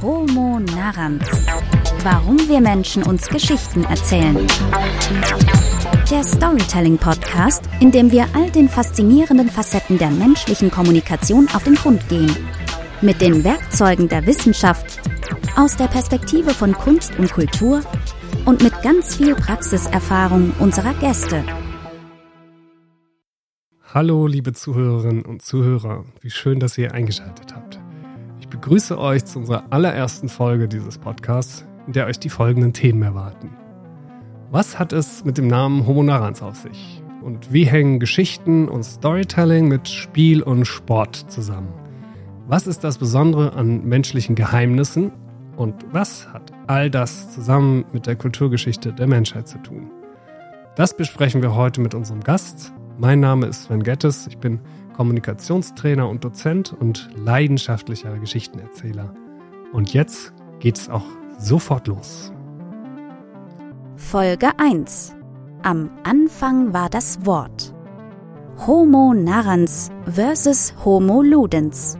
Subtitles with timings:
[0.00, 1.28] Homo Narrans.
[2.04, 4.46] Warum wir Menschen uns Geschichten erzählen.
[6.08, 11.74] Der Storytelling Podcast, in dem wir all den faszinierenden Facetten der menschlichen Kommunikation auf den
[11.74, 12.30] Grund gehen.
[13.00, 15.00] Mit den Werkzeugen der Wissenschaft,
[15.56, 17.82] aus der Perspektive von Kunst und Kultur
[18.44, 21.42] und mit ganz viel Praxiserfahrung unserer Gäste.
[23.92, 26.04] Hallo, liebe Zuhörerinnen und Zuhörer.
[26.20, 27.67] Wie schön, dass ihr eingeschaltet habt.
[28.60, 33.50] Begrüße euch zu unserer allerersten Folge dieses Podcasts, in der euch die folgenden Themen erwarten.
[34.50, 37.00] Was hat es mit dem Namen Homo Narans auf sich?
[37.22, 41.72] Und wie hängen Geschichten und Storytelling mit Spiel und Sport zusammen?
[42.48, 45.12] Was ist das Besondere an menschlichen Geheimnissen?
[45.56, 49.88] Und was hat all das zusammen mit der Kulturgeschichte der Menschheit zu tun?
[50.74, 54.26] Das besprechen wir heute mit unserem Gast, mein Name ist Sven Gettes.
[54.26, 54.58] Ich bin
[54.98, 59.14] Kommunikationstrainer und Dozent und leidenschaftlicher Geschichtenerzähler.
[59.72, 61.04] Und jetzt geht's auch
[61.38, 62.32] sofort los.
[63.94, 65.14] Folge 1.
[65.62, 67.72] Am Anfang war das Wort.
[68.66, 71.96] Homo narrans versus Homo ludens.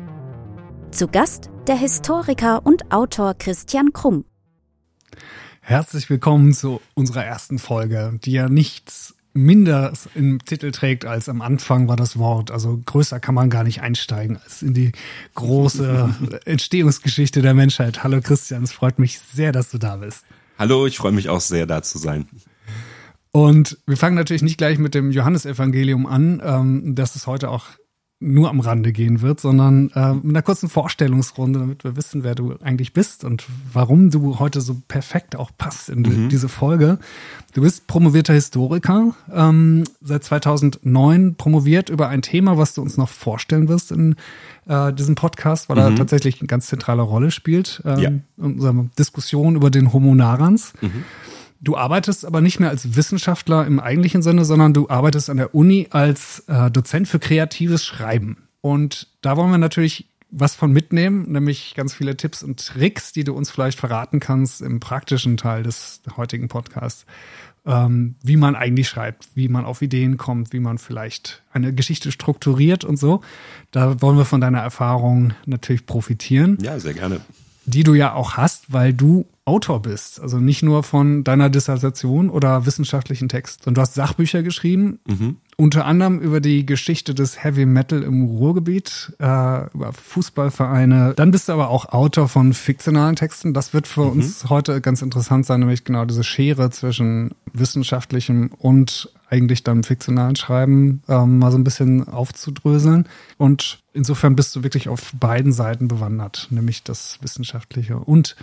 [0.90, 4.24] Zu Gast der Historiker und Autor Christian Krumm.
[5.60, 11.40] Herzlich willkommen zu unserer ersten Folge, die ja nichts minder im Titel trägt als am
[11.40, 12.50] Anfang war das Wort.
[12.50, 14.92] Also größer kann man gar nicht einsteigen als in die
[15.34, 18.02] große Entstehungsgeschichte der Menschheit.
[18.02, 20.24] Hallo Christian, es freut mich sehr, dass du da bist.
[20.58, 22.28] Hallo, ich freue mich auch sehr, da zu sein.
[23.30, 26.42] Und wir fangen natürlich nicht gleich mit dem Johannesevangelium an.
[26.44, 27.66] Ähm, das ist heute auch
[28.20, 32.34] nur am Rande gehen wird, sondern äh, mit einer kurzen Vorstellungsrunde, damit wir wissen, wer
[32.34, 36.28] du eigentlich bist und warum du heute so perfekt auch passt in mhm.
[36.28, 36.98] diese Folge.
[37.54, 43.08] Du bist promovierter Historiker, ähm, seit 2009 promoviert über ein Thema, was du uns noch
[43.08, 44.16] vorstellen wirst in
[44.66, 45.82] äh, diesem Podcast, weil mhm.
[45.82, 48.08] er tatsächlich eine ganz zentrale Rolle spielt ähm, ja.
[48.08, 50.72] in unserer Diskussion über den Homo narans.
[50.80, 51.04] Mhm.
[51.60, 55.54] Du arbeitest aber nicht mehr als Wissenschaftler im eigentlichen Sinne, sondern du arbeitest an der
[55.54, 58.48] Uni als äh, Dozent für kreatives Schreiben.
[58.60, 63.24] Und da wollen wir natürlich was von mitnehmen, nämlich ganz viele Tipps und Tricks, die
[63.24, 67.06] du uns vielleicht verraten kannst im praktischen Teil des heutigen Podcasts,
[67.66, 72.12] ähm, wie man eigentlich schreibt, wie man auf Ideen kommt, wie man vielleicht eine Geschichte
[72.12, 73.22] strukturiert und so.
[73.70, 76.58] Da wollen wir von deiner Erfahrung natürlich profitieren.
[76.60, 77.20] Ja, sehr gerne.
[77.64, 80.20] Die du ja auch hast, weil du Autor bist.
[80.20, 85.36] Also nicht nur von deiner Dissertation oder wissenschaftlichen Text, sondern du hast Sachbücher geschrieben, mhm.
[85.56, 91.14] unter anderem über die Geschichte des Heavy Metal im Ruhrgebiet, äh, über Fußballvereine.
[91.16, 93.54] Dann bist du aber auch Autor von fiktionalen Texten.
[93.54, 94.20] Das wird für mhm.
[94.20, 100.36] uns heute ganz interessant sein, nämlich genau diese Schere zwischen wissenschaftlichem und eigentlich dann fiktionalen
[100.36, 103.08] Schreiben ähm, mal so ein bisschen aufzudröseln.
[103.38, 108.36] Und insofern bist du wirklich auf beiden Seiten bewandert, nämlich das Wissenschaftliche und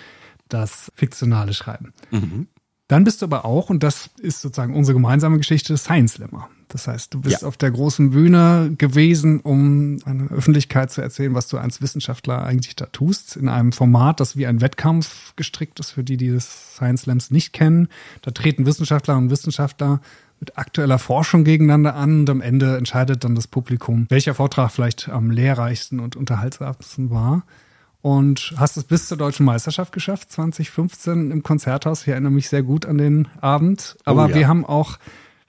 [0.55, 1.93] das fiktionale Schreiben.
[2.11, 2.47] Mhm.
[2.87, 6.49] Dann bist du aber auch, und das ist sozusagen unsere gemeinsame Geschichte, Science Slammer.
[6.67, 7.47] Das heißt, du bist ja.
[7.47, 12.75] auf der großen Bühne gewesen, um einer Öffentlichkeit zu erzählen, was du als Wissenschaftler eigentlich
[12.75, 16.75] da tust, in einem Format, das wie ein Wettkampf gestrickt ist, für die, die das
[16.75, 17.87] Science Slams nicht kennen.
[18.21, 20.01] Da treten Wissenschaftler und Wissenschaftler
[20.39, 25.09] mit aktueller Forschung gegeneinander an und am Ende entscheidet dann das Publikum, welcher Vortrag vielleicht
[25.09, 27.43] am lehrreichsten und unterhaltsamsten war
[28.05, 32.03] und hast es bis zur deutschen Meisterschaft geschafft, 2015 im Konzerthaus.
[32.03, 33.97] Ich erinnere mich sehr gut an den Abend.
[34.05, 34.35] Aber oh, ja.
[34.35, 34.99] wir haben auch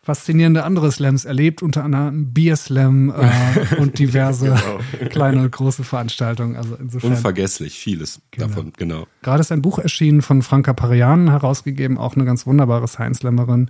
[0.07, 5.09] faszinierende andere Slams erlebt, unter anderem Beer Slam äh, und diverse genau.
[5.11, 6.55] kleine und große Veranstaltungen.
[6.55, 7.11] Also insofern.
[7.11, 8.47] Unvergesslich, vieles genau.
[8.47, 9.09] davon, genau.
[9.23, 13.69] Gerade ist ein Buch erschienen von Franka Parian, herausgegeben, auch eine ganz wunderbare Science Slammerin,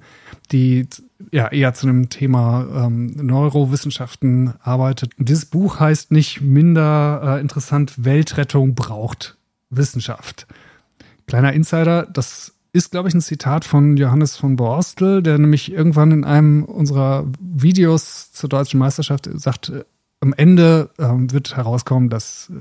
[0.52, 0.86] die
[1.32, 5.12] ja eher zu dem Thema ähm, Neurowissenschaften arbeitet.
[5.16, 9.38] Dieses Buch heißt nicht minder äh, interessant, Weltrettung braucht
[9.70, 10.47] Wissenschaft.
[11.26, 16.12] Kleiner Insider, das ist, glaube ich, ein Zitat von Johannes von Borstel, der nämlich irgendwann
[16.12, 19.84] in einem unserer Videos zur deutschen Meisterschaft sagt, äh,
[20.20, 22.54] am Ende ähm, wird herauskommen, dass äh,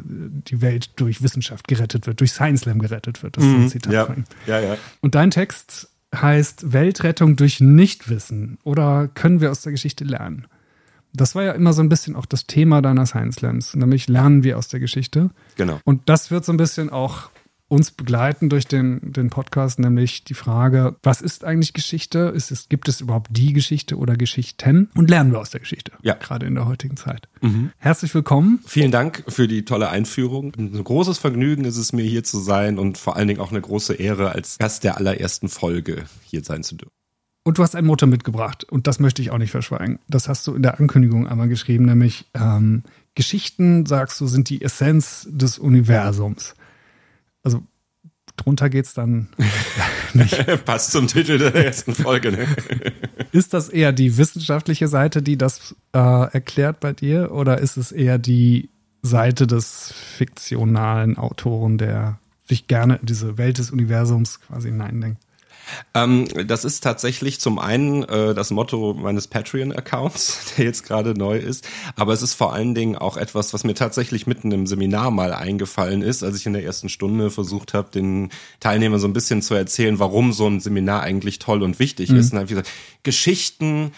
[0.47, 3.37] die Welt durch Wissenschaft gerettet wird, durch Science Slam gerettet wird.
[3.37, 3.69] Das ist ein mhm.
[3.69, 4.23] Zitat ja, von ihm.
[4.47, 4.77] Ja, ja.
[5.01, 10.47] Und dein Text heißt Weltrettung durch Nichtwissen oder können wir aus der Geschichte lernen?
[11.13, 14.43] Das war ja immer so ein bisschen auch das Thema deiner Science Slams, nämlich lernen
[14.43, 15.29] wir aus der Geschichte.
[15.55, 15.79] Genau.
[15.83, 17.29] Und das wird so ein bisschen auch
[17.67, 22.31] uns begleiten durch den, den Podcast, nämlich die Frage, was ist eigentlich Geschichte?
[22.35, 24.89] Ist es, gibt es überhaupt die Geschichte oder Geschichten?
[24.95, 25.91] Und lernen wir aus der Geschichte.
[26.03, 26.13] Ja.
[26.13, 27.27] Gerade in der heutigen Zeit.
[27.41, 27.71] Mhm.
[27.77, 28.59] Herzlich willkommen.
[28.67, 30.53] Vielen Dank für die tolle Einführung.
[30.57, 33.61] Ein großes Vergnügen ist es mir hier zu sein und vor allen Dingen auch eine
[33.61, 36.91] große Ehre, als Gast der allerersten Folge hier sein zu dürfen.
[37.43, 39.99] Und du hast ein Motto mitgebracht und das möchte ich auch nicht verschweigen.
[40.07, 42.83] Das hast du in der Ankündigung einmal geschrieben, nämlich ähm,
[43.13, 46.55] Geschichten, sagst du, sind die Essenz des Universums.
[47.45, 47.63] Also
[48.35, 49.29] drunter geht's dann
[50.13, 50.65] nicht.
[50.65, 52.31] Passt zum Titel der ersten Folge.
[52.31, 52.47] Ne?
[53.31, 57.93] Ist das eher die wissenschaftliche Seite, die das äh, erklärt bei dir, oder ist es
[57.93, 58.69] eher die
[59.01, 65.21] Seite des fiktionalen Autoren, der sich gerne in diese Welt des Universums quasi hineindenkt?
[65.93, 71.37] Ähm, das ist tatsächlich zum einen äh, das Motto meines Patreon-Accounts, der jetzt gerade neu
[71.37, 75.11] ist, aber es ist vor allen Dingen auch etwas, was mir tatsächlich mitten im Seminar
[75.11, 78.29] mal eingefallen ist, als ich in der ersten Stunde versucht habe, den
[78.59, 82.17] Teilnehmern so ein bisschen zu erzählen, warum so ein Seminar eigentlich toll und wichtig mhm.
[82.17, 82.25] ist.
[82.25, 82.69] Und dann habe ich gesagt,
[83.03, 83.91] Geschichten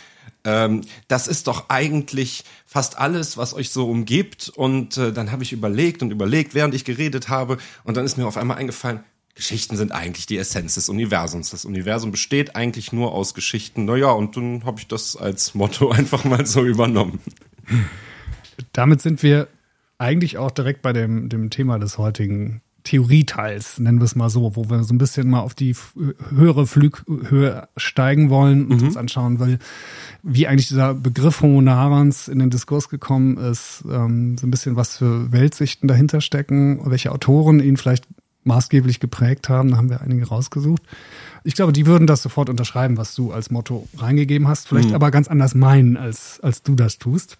[0.47, 4.49] ähm, das ist doch eigentlich fast alles, was euch so umgibt.
[4.49, 7.57] Und äh, dann habe ich überlegt und überlegt, während ich geredet habe.
[7.83, 9.03] Und dann ist mir auf einmal eingefallen,
[9.37, 11.51] Geschichten sind eigentlich die Essenz des Universums.
[11.51, 13.85] Das Universum besteht eigentlich nur aus Geschichten.
[13.85, 17.19] Naja, und dann habe ich das als Motto einfach mal so übernommen.
[18.73, 19.47] Damit sind wir
[19.99, 24.55] eigentlich auch direkt bei dem, dem Thema des heutigen Theorieteils, nennen wir es mal so,
[24.55, 25.75] wo wir so ein bisschen mal auf die
[26.29, 28.87] höhere Flughöhe steigen wollen und mhm.
[28.87, 29.59] uns anschauen, weil
[30.23, 34.77] wie eigentlich dieser Begriff Homo narans in den Diskurs gekommen ist, ähm, so ein bisschen
[34.77, 38.07] was für Weltsichten dahinter stecken, welche Autoren ihn vielleicht
[38.47, 39.71] maßgeblich geprägt haben.
[39.71, 40.81] Da haben wir einige rausgesucht.
[41.43, 44.95] Ich glaube, die würden das sofort unterschreiben, was du als Motto reingegeben hast, vielleicht mhm.
[44.95, 47.37] aber ganz anders meinen, als, als du das tust.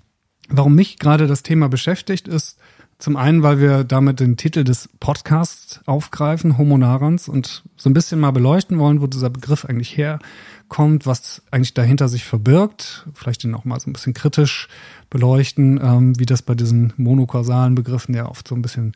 [0.50, 2.58] Warum mich gerade das Thema beschäftigt, ist
[3.00, 7.94] zum einen, weil wir damit den Titel des Podcasts aufgreifen, Homo Narans, und so ein
[7.94, 13.08] bisschen mal beleuchten wollen, wo dieser Begriff eigentlich herkommt, was eigentlich dahinter sich verbirgt.
[13.14, 14.68] Vielleicht den auch mal so ein bisschen kritisch
[15.12, 18.94] beleuchten, ähm, wie das bei diesen monokausalen Begriffen ja oft so ein bisschen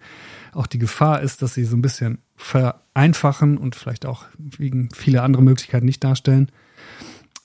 [0.53, 5.21] auch die Gefahr ist, dass sie so ein bisschen vereinfachen und vielleicht auch wegen viele
[5.21, 6.51] andere Möglichkeiten nicht darstellen.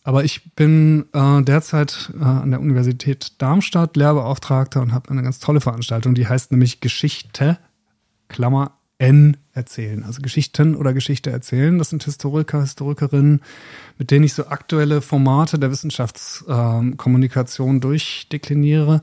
[0.06, 5.40] Aber ich bin äh, derzeit äh, an der Universität Darmstadt Lehrbeauftragter und habe eine ganz
[5.40, 7.58] tolle Veranstaltung, die heißt nämlich Geschichte,
[8.28, 10.04] Klammer N erzählen.
[10.04, 11.76] Also Geschichten oder Geschichte erzählen.
[11.78, 13.40] Das sind Historiker, Historikerinnen,
[13.98, 19.02] mit denen ich so aktuelle Formate der Wissenschaftskommunikation äh, durchdekliniere.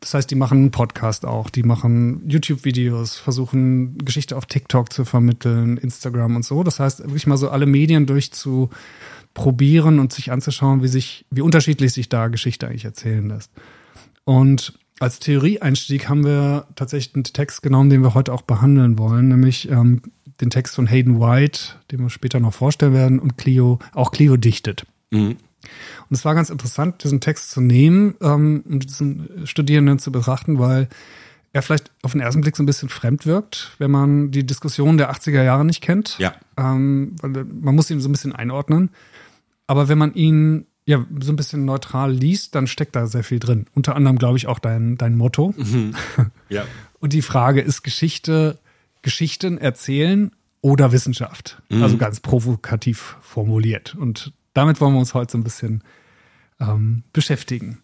[0.00, 5.04] Das heißt, die machen einen Podcast auch, die machen YouTube-Videos, versuchen Geschichte auf TikTok zu
[5.04, 6.62] vermitteln, Instagram und so.
[6.62, 8.06] Das heißt, wirklich mal so alle Medien
[9.38, 13.50] durchzuprobieren und sich anzuschauen, wie sich, wie unterschiedlich sich da Geschichte eigentlich erzählen lässt.
[14.24, 19.28] Und als Theorieeinstieg haben wir tatsächlich einen Text genommen, den wir heute auch behandeln wollen,
[19.28, 20.02] nämlich ähm,
[20.40, 24.36] den Text von Hayden White, den wir später noch vorstellen werden, und Clio, auch Clio
[24.36, 24.84] dichtet.
[25.10, 25.36] Mhm.
[26.08, 30.58] Und es war ganz interessant, diesen Text zu nehmen ähm, und diesen Studierenden zu betrachten,
[30.58, 30.88] weil
[31.52, 34.98] er vielleicht auf den ersten Blick so ein bisschen fremd wirkt, wenn man die Diskussion
[34.98, 36.18] der 80er Jahre nicht kennt.
[36.18, 36.34] Ja.
[36.56, 38.90] Ähm, weil man muss ihn so ein bisschen einordnen.
[39.68, 43.38] Aber wenn man ihn ja, so ein bisschen neutral liest, dann steckt da sehr viel
[43.38, 43.66] drin.
[43.74, 45.54] Unter anderem, glaube ich, auch dein, dein Motto.
[45.56, 45.94] Mhm.
[46.48, 46.64] Ja.
[46.98, 48.58] Und die Frage ist Geschichte,
[49.02, 50.32] Geschichten erzählen
[50.62, 51.60] oder Wissenschaft?
[51.68, 51.82] Mhm.
[51.82, 53.94] Also ganz provokativ formuliert.
[53.94, 55.84] Und damit wollen wir uns heute so ein bisschen
[56.58, 57.82] ähm, beschäftigen.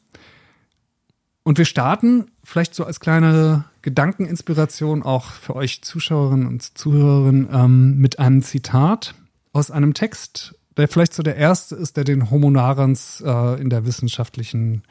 [1.43, 7.99] Und wir starten vielleicht so als kleine Gedankeninspiration auch für euch Zuschauerinnen und Zuhörerinnen ähm,
[7.99, 9.15] mit einem Zitat
[9.53, 13.71] aus einem Text der vielleicht so der erste ist, der den Homo narans äh, in
[13.71, 14.83] der wissenschaftlichen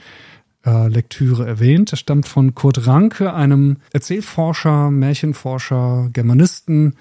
[0.65, 1.91] äh, Lektüre erwähnt.
[1.91, 6.95] Er stammt von Kurt Ranke, einem Erzählforscher, Märchenforscher, Germanisten,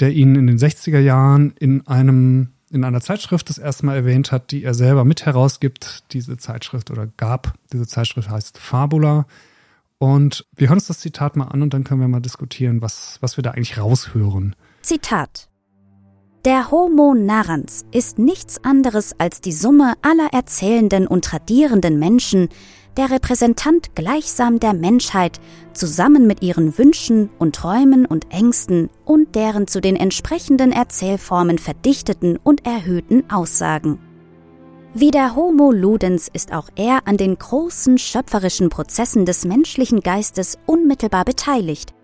[0.00, 4.32] der ihn in den 60er Jahren in einem in einer Zeitschrift das erste Mal erwähnt
[4.32, 6.02] hat, die er selber mit herausgibt.
[6.12, 9.26] Diese Zeitschrift oder gab, diese Zeitschrift heißt Fabula.
[9.98, 13.18] Und wir hören uns das Zitat mal an und dann können wir mal diskutieren, was,
[13.20, 14.56] was wir da eigentlich raushören.
[14.82, 15.48] Zitat.
[16.46, 22.50] Der Homo narrans ist nichts anderes als die Summe aller erzählenden und tradierenden Menschen,
[22.96, 25.40] der Repräsentant gleichsam der Menschheit,
[25.72, 32.38] zusammen mit ihren Wünschen und Träumen und Ängsten und deren zu den entsprechenden Erzählformen verdichteten
[32.44, 33.98] und erhöhten Aussagen.
[34.94, 40.58] Wie der Homo ludens ist auch er an den großen schöpferischen Prozessen des menschlichen Geistes
[40.64, 41.95] unmittelbar beteiligt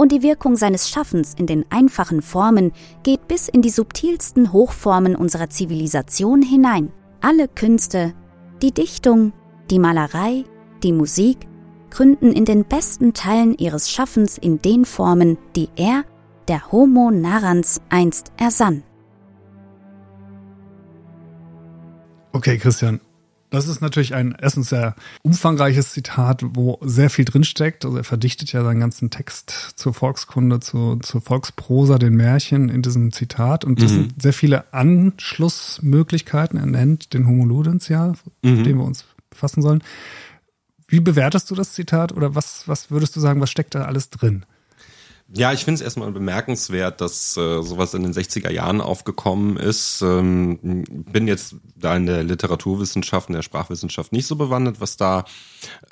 [0.00, 5.14] und die Wirkung seines Schaffens in den einfachen Formen geht bis in die subtilsten Hochformen
[5.14, 6.90] unserer Zivilisation hinein.
[7.20, 8.14] Alle Künste,
[8.62, 9.34] die Dichtung,
[9.70, 10.44] die Malerei,
[10.82, 11.46] die Musik
[11.90, 16.04] gründen in den besten Teilen ihres Schaffens in den Formen, die er,
[16.48, 18.82] der Homo narrans, einst ersann.
[22.32, 23.02] Okay, Christian,
[23.50, 27.84] das ist natürlich ein erstens sehr umfangreiches Zitat, wo sehr viel drinsteckt.
[27.84, 32.82] Also er verdichtet ja seinen ganzen Text zur Volkskunde, zu, zur Volksprosa, den Märchen in
[32.82, 33.64] diesem Zitat.
[33.64, 33.96] Und das mhm.
[33.96, 36.58] sind sehr viele Anschlussmöglichkeiten.
[36.58, 38.08] Er nennt den Homo Ludens ja,
[38.42, 38.58] mhm.
[38.58, 39.82] auf den wir uns befassen sollen.
[40.86, 44.10] Wie bewertest du das Zitat oder was, was würdest du sagen, was steckt da alles
[44.10, 44.44] drin?
[45.32, 50.02] Ja, ich finde es erstmal bemerkenswert, dass äh, sowas in den 60er Jahren aufgekommen ist.
[50.02, 50.58] Ähm,
[51.12, 55.24] bin jetzt da in der Literaturwissenschaft, in der Sprachwissenschaft nicht so bewandert, was da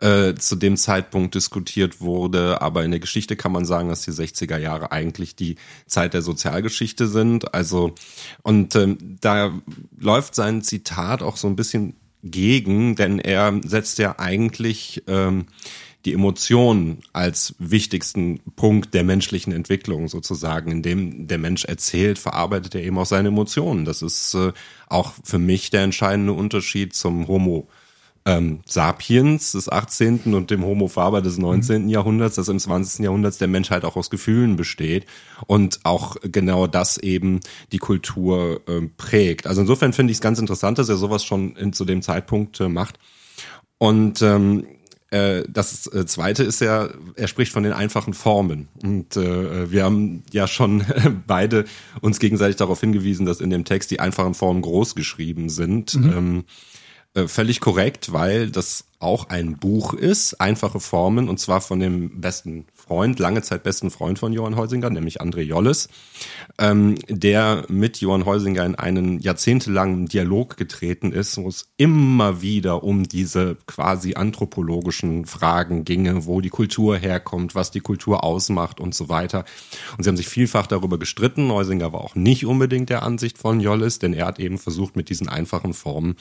[0.01, 2.61] äh, zu dem Zeitpunkt diskutiert wurde.
[2.63, 5.55] Aber in der Geschichte kann man sagen, dass die 60er Jahre eigentlich die
[5.87, 7.55] Zeit der Sozialgeschichte sind.
[7.55, 7.95] Also,
[8.43, 9.53] und ähm, da
[9.97, 15.47] läuft sein Zitat auch so ein bisschen gegen, denn er setzt ja eigentlich ähm,
[16.05, 22.75] die Emotionen als wichtigsten Punkt der menschlichen Entwicklung sozusagen, in dem der Mensch erzählt, verarbeitet
[22.75, 23.85] er eben auch seine Emotionen.
[23.85, 24.53] Das ist äh,
[24.89, 27.69] auch für mich der entscheidende Unterschied zum Homo
[28.29, 30.35] ähm, sapiens des 18.
[30.35, 31.85] und dem Homo faber des 19.
[31.85, 31.89] Mhm.
[31.89, 33.05] Jahrhunderts, dass im 20.
[33.05, 35.07] Jahrhundert der Mensch halt auch aus Gefühlen besteht
[35.47, 37.41] und auch genau das eben
[37.73, 39.47] die Kultur äh, prägt.
[39.47, 42.61] Also insofern finde ich es ganz interessant, dass er sowas schon in, zu dem Zeitpunkt
[42.61, 42.99] äh, macht.
[43.79, 44.78] Und ähm, äh,
[45.11, 48.69] das äh, zweite ist ja, er spricht von den einfachen Formen.
[48.83, 50.85] Und äh, wir haben ja schon
[51.27, 51.65] beide
[52.01, 55.95] uns gegenseitig darauf hingewiesen, dass in dem Text die einfachen Formen groß geschrieben sind.
[55.95, 56.13] Mhm.
[56.13, 56.45] Ähm,
[57.15, 62.21] äh, völlig korrekt, weil das auch ein Buch ist, einfache Formen, und zwar von dem
[62.21, 65.91] besten Freund, lange Zeit besten Freund von Johann Heusinger, nämlich André Jolles,
[66.59, 72.83] ähm, der mit Johann Heusinger in einen jahrzehntelangen Dialog getreten ist, wo es immer wieder
[72.83, 78.95] um diese quasi anthropologischen Fragen ginge, wo die Kultur herkommt, was die Kultur ausmacht und
[78.95, 79.45] so weiter.
[79.99, 81.53] Und sie haben sich vielfach darüber gestritten.
[81.53, 85.11] Heusinger war auch nicht unbedingt der Ansicht von Jolles, denn er hat eben versucht, mit
[85.11, 86.17] diesen einfachen Formen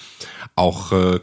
[0.55, 1.21] auch äh,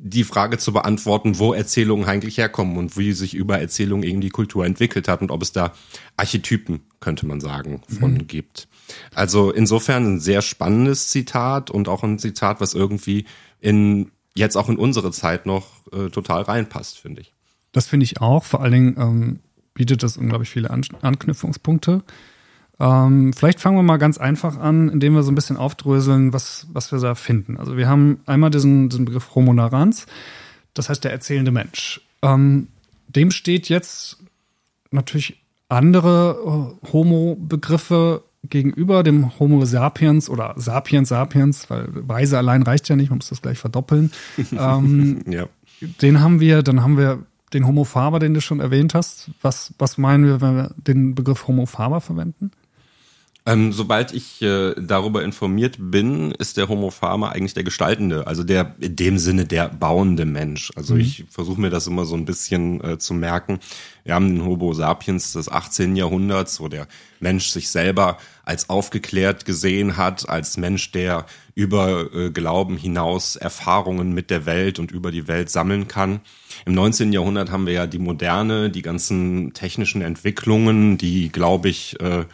[0.00, 4.64] die Frage zu beantworten, wo Erzählungen eigentlich herkommen und wie sich über Erzählungen irgendwie Kultur
[4.64, 5.72] entwickelt hat und ob es da
[6.16, 8.26] Archetypen, könnte man sagen, von mhm.
[8.26, 8.68] gibt.
[9.14, 13.26] Also insofern ein sehr spannendes Zitat und auch ein Zitat, was irgendwie
[13.60, 17.32] in jetzt auch in unsere Zeit noch äh, total reinpasst, finde ich.
[17.72, 18.44] Das finde ich auch.
[18.44, 19.38] Vor allen Dingen ähm,
[19.74, 22.02] bietet das unglaublich viele An Anknüpfungspunkte.
[22.82, 26.66] Ähm, vielleicht fangen wir mal ganz einfach an, indem wir so ein bisschen aufdröseln, was,
[26.72, 27.56] was wir da finden.
[27.56, 30.06] Also wir haben einmal diesen, diesen Begriff Homo narrans,
[30.74, 32.00] das heißt der erzählende Mensch.
[32.22, 32.66] Ähm,
[33.06, 34.18] dem steht jetzt
[34.90, 42.88] natürlich andere äh, Homo-Begriffe gegenüber dem Homo sapiens oder Sapiens sapiens, weil Weise allein reicht
[42.88, 44.10] ja nicht, man muss das gleich verdoppeln.
[44.58, 45.46] ähm, ja.
[45.80, 47.20] Den haben wir, dann haben wir
[47.52, 49.30] den Homo faber, den du schon erwähnt hast.
[49.40, 52.50] Was, was meinen wir, wenn wir den Begriff Homo faber verwenden?
[53.44, 58.44] Ähm, sobald ich äh, darüber informiert bin, ist der Homo Faber eigentlich der Gestaltende, also
[58.44, 60.70] der in dem Sinne der bauende Mensch.
[60.76, 61.00] Also mhm.
[61.00, 63.58] ich versuche mir das immer so ein bisschen äh, zu merken.
[64.04, 65.96] Wir haben den Homo sapiens des 18.
[65.96, 66.86] Jahrhunderts, wo der
[67.18, 74.12] Mensch sich selber als aufgeklärt gesehen hat, als Mensch, der über äh, Glauben hinaus Erfahrungen
[74.12, 76.20] mit der Welt und über die Welt sammeln kann.
[76.64, 77.12] Im 19.
[77.12, 82.24] Jahrhundert haben wir ja die Moderne, die ganzen technischen Entwicklungen, die, glaube ich, äh,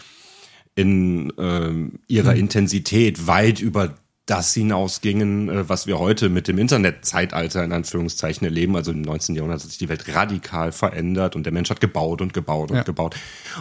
[0.79, 2.41] in ähm, ihrer mhm.
[2.41, 3.95] Intensität weit über
[4.29, 8.77] das hinausgingen, äh, was wir heute mit dem Internetzeitalter in Anführungszeichen erleben.
[8.77, 9.35] Also im 19.
[9.35, 12.77] Jahrhundert hat sich die Welt radikal verändert und der Mensch hat gebaut und gebaut und
[12.77, 12.83] ja.
[12.83, 13.17] gebaut.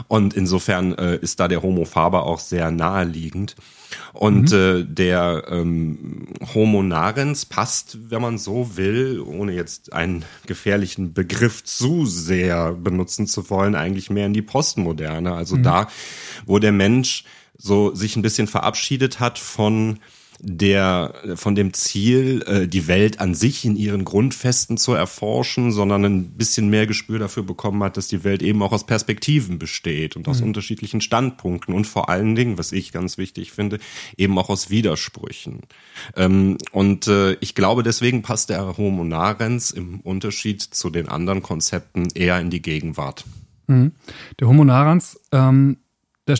[0.09, 3.55] Und insofern äh, ist da der Homo faber auch sehr naheliegend.
[4.11, 4.57] Und mhm.
[4.57, 11.63] äh, der ähm, Homo narens passt, wenn man so will, ohne jetzt einen gefährlichen Begriff
[11.63, 15.33] zu sehr benutzen zu wollen, eigentlich mehr in die Postmoderne.
[15.33, 15.63] Also mhm.
[15.63, 15.87] da,
[16.45, 17.23] wo der Mensch
[17.57, 19.99] so sich ein bisschen verabschiedet hat von
[20.39, 26.05] der von dem Ziel, äh, die Welt an sich in ihren Grundfesten zu erforschen, sondern
[26.05, 30.15] ein bisschen mehr Gespür dafür bekommen hat, dass die Welt eben auch aus Perspektiven besteht
[30.15, 30.47] und aus mhm.
[30.47, 33.79] unterschiedlichen Standpunkten und vor allen Dingen, was ich ganz wichtig finde,
[34.15, 35.61] eben auch aus Widersprüchen.
[36.15, 41.41] Ähm, und äh, ich glaube, deswegen passt der Homo narens im Unterschied zu den anderen
[41.41, 43.25] Konzepten eher in die Gegenwart.
[43.67, 43.93] Mhm.
[44.39, 45.77] Der Homo narens ähm
[46.27, 46.35] da,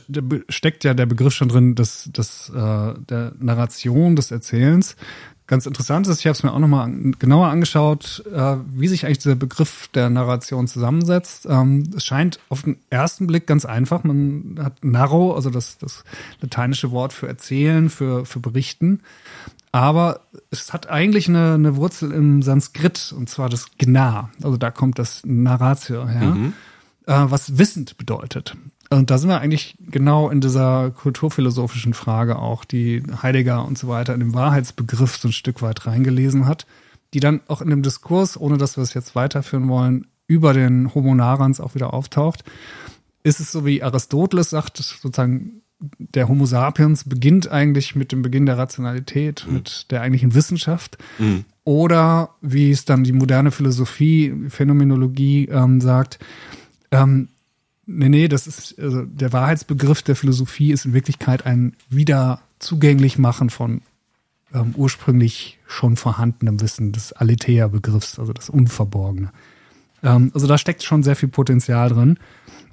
[0.50, 4.96] steckt ja der Begriff schon drin, des, des, äh, der Narration, des Erzählens.
[5.48, 9.20] Ganz interessant ist, ich habe es mir auch nochmal genauer angeschaut, äh, wie sich eigentlich
[9.20, 11.48] dieser Begriff der Narration zusammensetzt.
[11.50, 14.03] Ähm, es scheint auf den ersten Blick ganz einfach.
[14.03, 16.03] Man hat narro, also das, das
[16.41, 19.00] lateinische Wort für erzählen, für, für berichten.
[19.72, 20.20] Aber
[20.51, 24.29] es hat eigentlich eine, eine Wurzel im Sanskrit, und zwar das Gna.
[24.44, 26.53] Also da kommt das Narratio her, mhm.
[27.06, 28.58] äh, was wissend bedeutet.
[28.89, 33.88] Und da sind wir eigentlich genau in dieser kulturphilosophischen Frage auch, die Heidegger und so
[33.88, 36.65] weiter in dem Wahrheitsbegriff so ein Stück weit reingelesen hat,
[37.13, 40.94] die dann auch in dem Diskurs, ohne dass wir es jetzt weiterführen wollen, über den
[40.94, 42.44] Homo narans auch wieder auftaucht.
[43.24, 48.46] Ist es so wie Aristoteles sagt, sozusagen der Homo sapiens beginnt eigentlich mit dem Beginn
[48.46, 49.56] der Rationalität, mhm.
[49.56, 50.98] mit der eigentlichen Wissenschaft.
[51.20, 51.46] Mhm.
[51.63, 56.20] Oder wie es dann die moderne Philosophie, Phänomenologie ähm, sagt,
[56.91, 57.29] ähm,
[57.88, 63.17] Nee, nee, das ist, also der Wahrheitsbegriff der Philosophie ist in Wirklichkeit ein wieder zugänglich
[63.17, 63.82] machen von
[64.53, 69.32] ähm, ursprünglich schon vorhandenem Wissen des Aletheia-Begriffs, also das Unverborgene.
[70.03, 72.17] Ähm, also da steckt schon sehr viel Potenzial drin.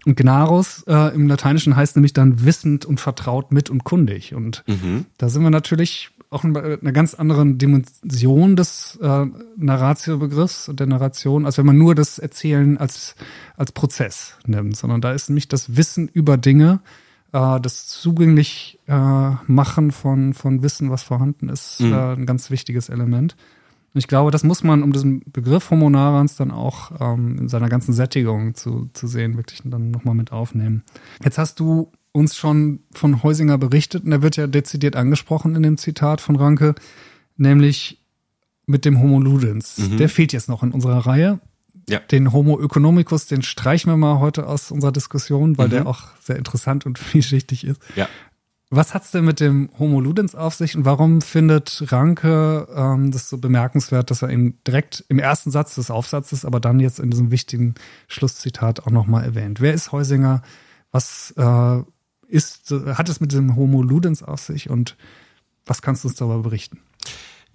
[0.05, 4.35] Und Gnarus äh, im Lateinischen heißt nämlich dann wissend und vertraut mit und kundig.
[4.35, 5.07] Und mhm.
[5.17, 9.27] da sind wir natürlich auch in einer ganz anderen Dimension des äh,
[9.57, 13.15] Narratio-Begriffs und der Narration, als wenn man nur das Erzählen als,
[13.57, 16.81] als Prozess nimmt, sondern da ist nämlich das Wissen über Dinge,
[17.33, 21.93] äh, das zugänglich äh, machen von, von Wissen, was vorhanden ist, mhm.
[21.93, 23.37] äh, ein ganz wichtiges Element.
[23.95, 27.49] Und ich glaube, das muss man, um diesen Begriff Homo narans dann auch ähm, in
[27.49, 30.83] seiner ganzen Sättigung zu, zu sehen, wirklich dann nochmal mit aufnehmen.
[31.23, 35.65] Jetzt hast du uns schon von Heusinger berichtet und er wird ja dezidiert angesprochen in
[35.65, 36.77] dem Zitat von Ranke,
[37.37, 38.01] nämlich
[38.67, 39.79] mit dem Homo ludens.
[39.79, 39.97] Mhm.
[39.97, 41.41] Der fehlt jetzt noch in unserer Reihe.
[41.89, 41.99] Ja.
[41.99, 45.73] Den Homo economicus, den streichen wir mal heute aus unserer Diskussion, weil mhm.
[45.73, 47.81] der auch sehr interessant und vielschichtig ist.
[47.97, 48.09] Ja.
[48.71, 53.29] Was hat's denn mit dem Homo ludens auf sich und warum findet Ranke ähm, das
[53.29, 57.11] so bemerkenswert, dass er ihn direkt im ersten Satz des Aufsatzes, aber dann jetzt in
[57.11, 57.75] diesem wichtigen
[58.07, 59.61] Schlusszitat auch nochmal erwähnt?
[59.61, 60.43] Wer ist Heusinger?
[60.93, 61.83] Was äh,
[62.35, 64.97] ist, hat es mit dem Homo ludens auf sich und
[65.65, 66.81] was kannst du uns darüber berichten?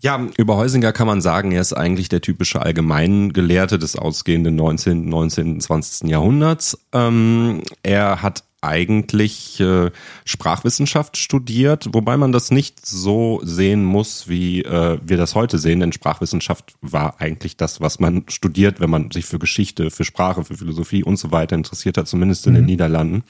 [0.02, 5.10] Ja, über Heusinger kann man sagen, er ist eigentlich der typische Allgemeingelehrte des ausgehenden 19.,
[5.10, 6.10] 19., 20.
[6.10, 6.80] Jahrhunderts.
[6.94, 9.92] Ähm, er hat eigentlich äh,
[10.26, 15.80] Sprachwissenschaft studiert, wobei man das nicht so sehen muss, wie äh, wir das heute sehen,
[15.80, 20.44] denn Sprachwissenschaft war eigentlich das, was man studiert, wenn man sich für Geschichte, für Sprache,
[20.44, 22.58] für Philosophie und so weiter interessiert hat, zumindest in mhm.
[22.58, 23.24] den Niederlanden.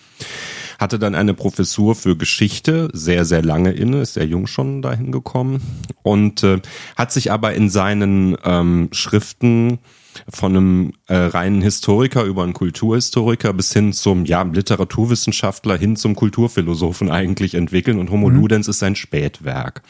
[0.80, 5.12] Hatte dann eine Professur für Geschichte, sehr, sehr lange inne, ist sehr jung schon dahin
[5.12, 5.62] gekommen
[6.02, 6.62] und äh,
[6.96, 9.80] hat sich aber in seinen ähm, Schriften
[10.28, 16.16] von einem äh, reinen Historiker über einen Kulturhistoriker bis hin zum ja, Literaturwissenschaftler hin zum
[16.16, 18.36] Kulturphilosophen eigentlich entwickeln und Homo mhm.
[18.38, 19.82] Ludens ist sein Spätwerk.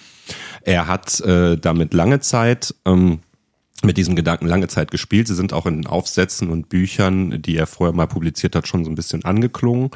[0.62, 3.19] Er hat äh, damit lange Zeit ähm,
[3.84, 5.27] mit diesem Gedanken lange Zeit gespielt.
[5.27, 8.84] Sie sind auch in den Aufsätzen und Büchern, die er vorher mal publiziert hat, schon
[8.84, 9.91] so ein bisschen angeklungen.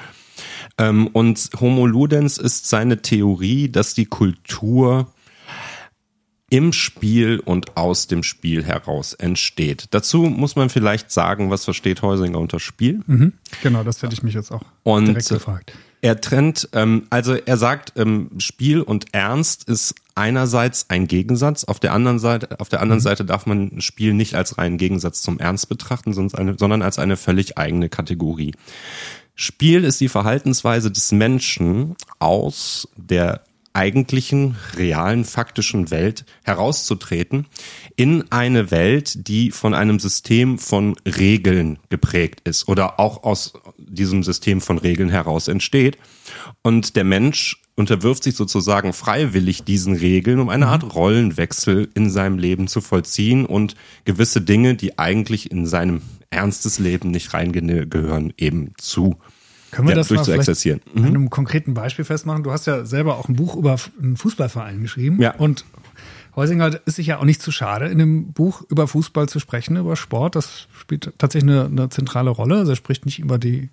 [0.78, 5.13] Ähm, und Homo Ludens ist seine Theorie, dass die Kultur
[6.54, 9.88] im Spiel und aus dem Spiel heraus entsteht.
[9.90, 13.02] Dazu muss man vielleicht sagen, was versteht Heusinger unter Spiel?
[13.08, 15.74] Mhm, genau, das hätte ich mich jetzt auch und direkt gefragt.
[16.02, 21.80] Er trennt, ähm, also er sagt, ähm, Spiel und Ernst ist einerseits ein Gegensatz, auf
[21.80, 23.04] der anderen Seite, auf der anderen mhm.
[23.04, 27.58] Seite darf man Spiel nicht als reinen Gegensatz zum Ernst betrachten, sondern als eine völlig
[27.58, 28.54] eigene Kategorie.
[29.34, 33.42] Spiel ist die Verhaltensweise des Menschen aus der
[33.74, 37.48] eigentlichen, realen, faktischen Welt herauszutreten
[37.96, 44.24] in eine Welt, die von einem System von Regeln geprägt ist oder auch aus diesem
[44.24, 45.98] System von Regeln heraus entsteht.
[46.62, 52.38] Und der Mensch unterwirft sich sozusagen freiwillig diesen Regeln, um eine Art Rollenwechsel in seinem
[52.38, 58.74] Leben zu vollziehen und gewisse Dinge, die eigentlich in seinem ernstes Leben nicht reingehören, eben
[58.78, 59.18] zu
[59.74, 61.04] können wir ja, das mal vielleicht mhm.
[61.04, 62.44] an einem konkreten Beispiel festmachen?
[62.44, 65.20] Du hast ja selber auch ein Buch über einen Fußballverein geschrieben.
[65.20, 65.36] Ja.
[65.36, 65.66] Und
[66.36, 69.78] Heusinger ist sich ja auch nicht zu schade, in dem Buch über Fußball zu sprechen,
[69.78, 70.36] über Sport.
[70.36, 72.58] Das spielt tatsächlich eine, eine zentrale Rolle.
[72.58, 73.70] Also er spricht nicht über die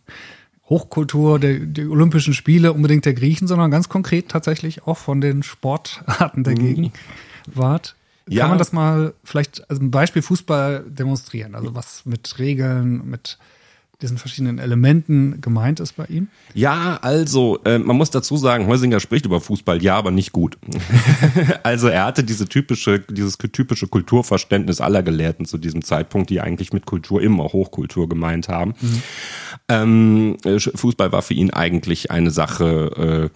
[0.69, 5.43] Hochkultur, der, die Olympischen Spiele unbedingt der Griechen, sondern ganz konkret tatsächlich auch von den
[5.43, 6.91] Sportarten der mhm.
[7.47, 7.95] Gegenwart.
[8.29, 8.43] Ja.
[8.43, 11.55] Kann man das mal vielleicht als ein Beispiel Fußball demonstrieren?
[11.55, 13.39] Also was mit Regeln, mit
[14.03, 16.29] diesen verschiedenen Elementen gemeint ist bei ihm?
[16.55, 20.59] Ja, also äh, man muss dazu sagen, Heusinger spricht über Fußball, ja, aber nicht gut.
[21.63, 26.73] also er hatte diese typische, dieses typische Kulturverständnis aller Gelehrten zu diesem Zeitpunkt, die eigentlich
[26.73, 28.75] mit Kultur immer Hochkultur gemeint haben.
[28.81, 29.03] Mhm.
[29.69, 32.91] Ähm, äh, Fußball war für ihn eigentlich eine Sache.
[32.97, 33.31] Äh, äh,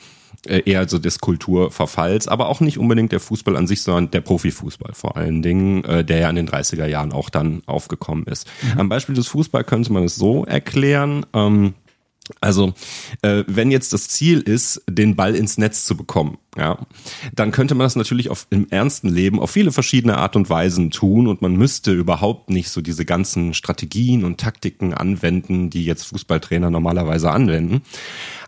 [0.47, 4.95] eher so des Kulturverfalls, aber auch nicht unbedingt der Fußball an sich, sondern der Profifußball
[4.95, 8.47] vor allen Dingen, äh, der ja in den 30er Jahren auch dann aufgekommen ist.
[8.63, 8.81] Mhm.
[8.81, 11.27] Am Beispiel des Fußball könnte man es so erklären.
[11.33, 11.75] Ähm,
[12.41, 12.73] also,
[13.21, 16.79] äh, wenn jetzt das Ziel ist, den Ball ins Netz zu bekommen, ja,
[17.35, 20.91] dann könnte man das natürlich auf, im ernsten Leben auf viele verschiedene Art und Weisen
[20.91, 26.05] tun und man müsste überhaupt nicht so diese ganzen Strategien und Taktiken anwenden, die jetzt
[26.05, 27.83] Fußballtrainer normalerweise anwenden.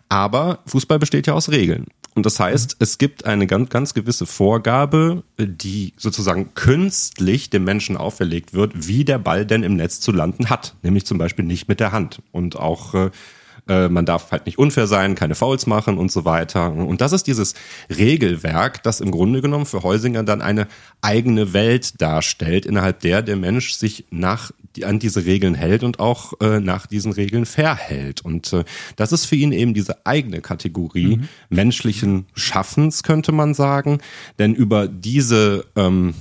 [0.09, 1.85] Aber Fußball besteht ja aus Regeln.
[2.15, 7.95] Und das heißt, es gibt eine ganz, ganz gewisse Vorgabe, die sozusagen künstlich dem Menschen
[7.95, 10.75] auferlegt wird, wie der Ball denn im Netz zu landen hat.
[10.81, 12.23] Nämlich zum Beispiel nicht mit der Hand.
[12.31, 13.11] Und auch
[13.67, 16.71] äh, man darf halt nicht unfair sein, keine Fouls machen und so weiter.
[16.71, 17.53] Und das ist dieses
[17.89, 20.67] Regelwerk, das im Grunde genommen für Heusinger dann eine
[21.01, 24.51] eigene Welt darstellt, innerhalb der der Mensch sich nach
[24.83, 28.21] an diese Regeln hält und auch äh, nach diesen Regeln verhält.
[28.21, 28.63] Und äh,
[28.95, 31.27] das ist für ihn eben diese eigene Kategorie mhm.
[31.49, 33.99] menschlichen Schaffens, könnte man sagen.
[34.39, 36.13] Denn über diese ähm,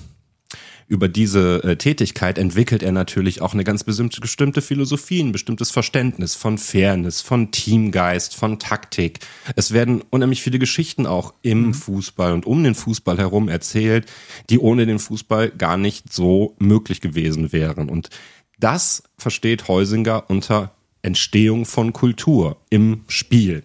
[0.89, 5.71] über diese äh, Tätigkeit entwickelt er natürlich auch eine ganz bestimmte, bestimmte Philosophie, ein bestimmtes
[5.71, 9.19] Verständnis von Fairness, von Teamgeist, von Taktik.
[9.57, 11.75] Es werden unheimlich viele Geschichten auch im mhm.
[11.75, 14.07] Fußball und um den Fußball herum erzählt,
[14.49, 17.89] die ohne den Fußball gar nicht so möglich gewesen wären.
[17.89, 18.11] Und
[18.59, 20.73] das versteht Heusinger unter
[21.03, 23.65] Entstehung von Kultur im Spiel.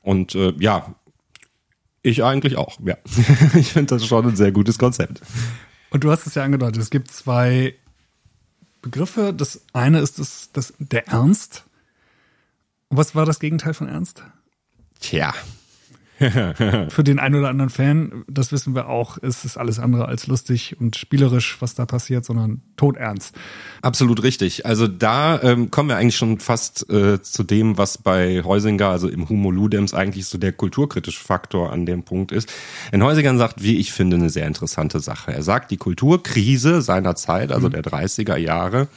[0.00, 0.94] Und äh, ja,
[2.02, 2.96] ich eigentlich auch, ja.
[3.54, 5.20] ich finde das schon ein sehr gutes Konzept.
[5.92, 7.74] Und du hast es ja angedeutet, es gibt zwei
[8.80, 9.34] Begriffe.
[9.34, 11.64] Das eine ist das, das, der Ernst.
[12.88, 14.22] Was war das Gegenteil von Ernst?
[15.00, 15.34] Tja,
[16.88, 20.26] Für den einen oder anderen Fan, das wissen wir auch, ist es alles andere als
[20.26, 23.34] lustig und spielerisch, was da passiert, sondern todernst.
[23.82, 24.64] Absolut richtig.
[24.66, 29.08] Also da ähm, kommen wir eigentlich schon fast äh, zu dem, was bei Heusinger, also
[29.08, 32.52] im Humo Ludems eigentlich so der kulturkritische Faktor an dem Punkt ist.
[32.92, 35.32] In Heusinger sagt, wie ich finde, eine sehr interessante Sache.
[35.32, 37.72] Er sagt, die Kulturkrise seiner Zeit, also mhm.
[37.72, 38.88] der 30er Jahre,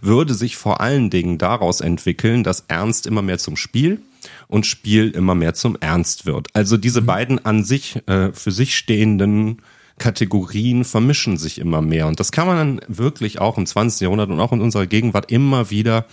[0.00, 4.00] würde sich vor allen Dingen daraus entwickeln, dass Ernst immer mehr zum Spiel
[4.48, 6.48] und Spiel immer mehr zum Ernst wird.
[6.52, 7.06] Also diese mhm.
[7.06, 9.62] beiden an sich äh, für sich stehenden
[9.98, 12.08] Kategorien vermischen sich immer mehr.
[12.08, 14.00] Und das kann man dann wirklich auch im 20.
[14.00, 16.06] Jahrhundert und auch in unserer Gegenwart immer wieder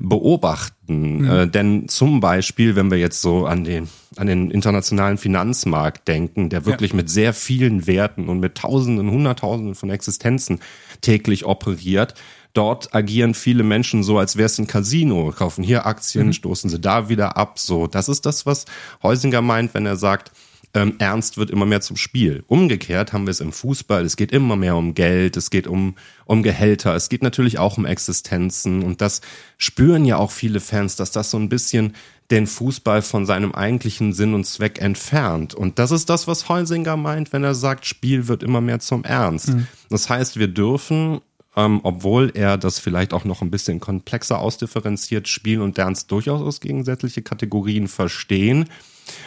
[0.00, 1.22] beobachten.
[1.22, 1.30] Mhm.
[1.30, 6.48] Äh, denn zum Beispiel, wenn wir jetzt so an den, an den internationalen Finanzmarkt denken,
[6.48, 6.96] der wirklich ja.
[6.96, 10.60] mit sehr vielen Werten und mit Tausenden, Hunderttausenden von Existenzen
[11.00, 12.14] täglich operiert,
[12.52, 16.32] dort agieren viele Menschen so, als wäre es ein Casino, kaufen hier Aktien, mhm.
[16.32, 17.58] stoßen sie da wieder ab.
[17.58, 18.64] So, das ist das, was
[19.02, 20.32] Heusinger meint, wenn er sagt,
[20.74, 22.44] ähm, Ernst wird immer mehr zum Spiel.
[22.46, 24.04] Umgekehrt haben wir es im Fußball.
[24.04, 25.94] Es geht immer mehr um Geld, es geht um,
[26.26, 28.82] um Gehälter, es geht natürlich auch um Existenzen.
[28.82, 29.22] Und das
[29.56, 31.94] spüren ja auch viele Fans, dass das so ein bisschen
[32.30, 35.54] den Fußball von seinem eigentlichen Sinn und Zweck entfernt.
[35.54, 39.04] Und das ist das, was Heusinger meint, wenn er sagt, Spiel wird immer mehr zum
[39.04, 39.54] Ernst.
[39.54, 39.66] Mhm.
[39.88, 41.22] Das heißt, wir dürfen
[41.58, 46.40] ähm, obwohl er das vielleicht auch noch ein bisschen komplexer ausdifferenziert, Spiel und Ernst durchaus
[46.40, 48.66] als gegensätzliche Kategorien verstehen,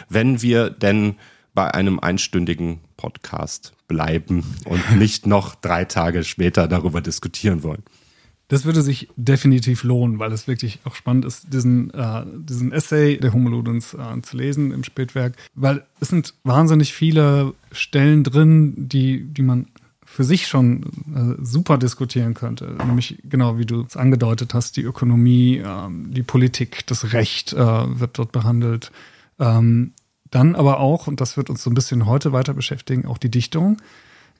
[0.08, 1.16] wenn wir denn
[1.52, 7.82] bei einem einstündigen Podcast bleiben und nicht noch drei Tage später darüber diskutieren wollen.
[8.48, 13.18] Das würde sich definitiv lohnen, weil es wirklich auch spannend ist, diesen, äh, diesen Essay
[13.18, 19.24] der Homoludens äh, zu lesen im Spätwerk, weil es sind wahnsinnig viele Stellen drin, die,
[19.24, 19.68] die man
[20.12, 20.82] für sich schon
[21.14, 22.76] äh, super diskutieren könnte.
[22.86, 27.56] Nämlich genau wie du es angedeutet hast, die Ökonomie, ähm, die Politik, das Recht äh,
[27.56, 28.92] wird dort behandelt.
[29.40, 29.92] Ähm,
[30.30, 33.30] dann aber auch, und das wird uns so ein bisschen heute weiter beschäftigen, auch die
[33.30, 33.78] Dichtung.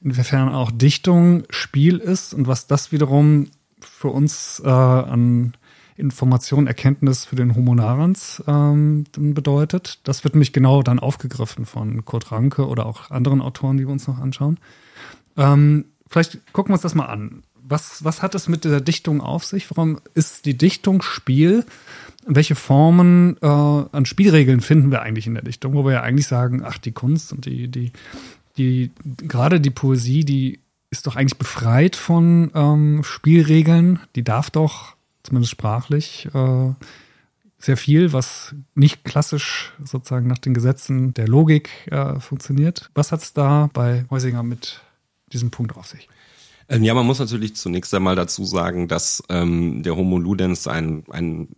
[0.03, 3.47] Inwiefern auch Dichtung Spiel ist und was das wiederum
[3.79, 5.53] für uns äh, an
[5.95, 9.99] Information, Erkenntnis für den Homo narens ähm, bedeutet.
[10.03, 13.91] Das wird nämlich genau dann aufgegriffen von Kurt Ranke oder auch anderen Autoren, die wir
[13.91, 14.59] uns noch anschauen.
[15.37, 17.43] Ähm, vielleicht gucken wir uns das mal an.
[17.65, 19.69] Was, was hat es mit der Dichtung auf sich?
[19.71, 21.65] Warum ist die Dichtung Spiel?
[22.25, 25.73] Welche Formen äh, an Spielregeln finden wir eigentlich in der Dichtung?
[25.73, 27.91] Wo wir ja eigentlich sagen, ach, die Kunst und die, die,
[28.57, 33.99] die, gerade die Poesie, die ist doch eigentlich befreit von ähm, Spielregeln.
[34.15, 36.73] Die darf doch, zumindest sprachlich, äh,
[37.57, 42.91] sehr viel, was nicht klassisch sozusagen nach den Gesetzen der Logik äh, funktioniert.
[42.93, 44.81] Was hat es da bei Heusinger mit
[45.33, 46.07] diesen Punkt auf sich?
[46.69, 51.03] Ähm, ja, man muss natürlich zunächst einmal dazu sagen, dass ähm, der Homo Ludens ein,
[51.09, 51.49] ein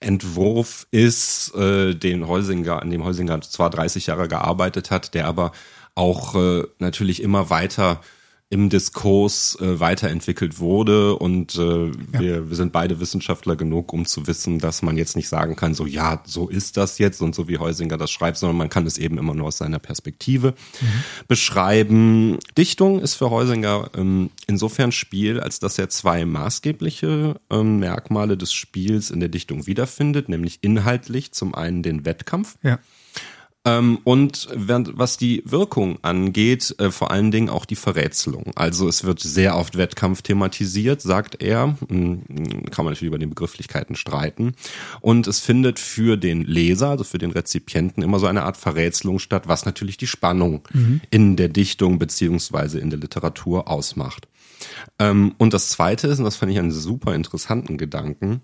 [0.00, 5.52] Entwurf ist, äh, den Heusinger, an dem Heusinger zwar 30 Jahre gearbeitet hat, der aber
[5.94, 8.00] auch äh, natürlich immer weiter
[8.48, 11.92] im Diskurs äh, weiterentwickelt wurde und äh, ja.
[12.12, 15.74] wir, wir sind beide Wissenschaftler genug, um zu wissen, dass man jetzt nicht sagen kann,
[15.74, 18.86] so ja, so ist das jetzt und so wie Heusinger das schreibt, sondern man kann
[18.86, 20.86] es eben immer nur aus seiner Perspektive mhm.
[21.26, 22.38] beschreiben.
[22.56, 28.52] Dichtung ist für Heusinger ähm, insofern Spiel, als dass er zwei maßgebliche ähm, Merkmale des
[28.52, 32.56] Spiels in der Dichtung wiederfindet, nämlich inhaltlich zum einen den Wettkampf.
[32.62, 32.78] Ja
[33.66, 38.52] und was die Wirkung angeht, äh, vor allen Dingen auch die Verrätselung.
[38.54, 41.76] Also es wird sehr oft Wettkampf thematisiert, sagt er.
[41.88, 42.22] Hm,
[42.70, 44.54] kann man natürlich über die Begrifflichkeiten streiten.
[45.00, 49.18] Und es findet für den Leser, also für den Rezipienten, immer so eine Art Verrätselung
[49.18, 51.00] statt, was natürlich die Spannung mhm.
[51.10, 54.28] in der Dichtung beziehungsweise in der Literatur ausmacht.
[54.98, 58.42] Ähm, und das Zweite ist, und das fand ich einen super interessanten Gedanken,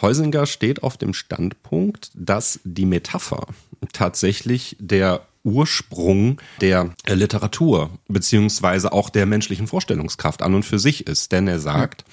[0.00, 3.46] Heusinger steht auf dem Standpunkt, dass die Metapher
[3.92, 11.32] tatsächlich der Ursprung der Literatur beziehungsweise auch der menschlichen Vorstellungskraft an und für sich ist.
[11.32, 12.04] Denn er sagt,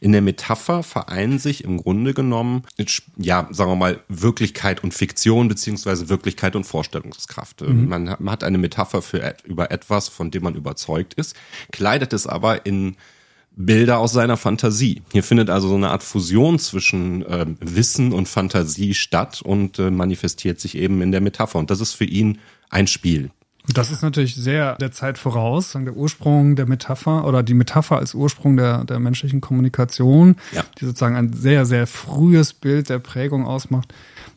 [0.00, 2.62] in der Metapher vereinen sich im Grunde genommen,
[3.16, 7.62] ja, sagen wir mal, Wirklichkeit und Fiktion beziehungsweise Wirklichkeit und Vorstellungskraft.
[7.62, 7.88] Mhm.
[7.88, 11.34] Man, man hat eine Metapher für über etwas, von dem man überzeugt ist,
[11.72, 12.96] kleidet es aber in
[13.56, 15.02] Bilder aus seiner Fantasie.
[15.12, 19.90] Hier findet also so eine Art Fusion zwischen äh, Wissen und Fantasie statt und äh,
[19.90, 21.58] manifestiert sich eben in der Metapher.
[21.58, 22.38] Und das ist für ihn
[22.68, 23.30] ein Spiel.
[23.72, 28.14] Das ist natürlich sehr der Zeit voraus, der Ursprung der Metapher oder die Metapher als
[28.14, 30.62] Ursprung der, der menschlichen Kommunikation, ja.
[30.78, 33.92] die sozusagen ein sehr, sehr frühes Bild der Prägung ausmacht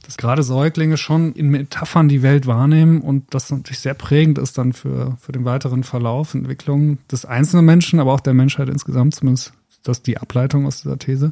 [0.10, 4.58] dass gerade Säuglinge schon in Metaphern die Welt wahrnehmen und das natürlich sehr prägend ist
[4.58, 9.14] dann für, für den weiteren Verlauf, Entwicklung des einzelnen Menschen, aber auch der Menschheit insgesamt,
[9.14, 11.32] zumindest das die Ableitung aus dieser These,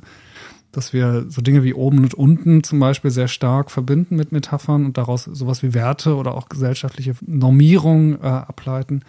[0.72, 4.86] dass wir so Dinge wie oben und unten zum Beispiel sehr stark verbinden mit Metaphern
[4.86, 9.02] und daraus sowas wie Werte oder auch gesellschaftliche Normierung äh, ableiten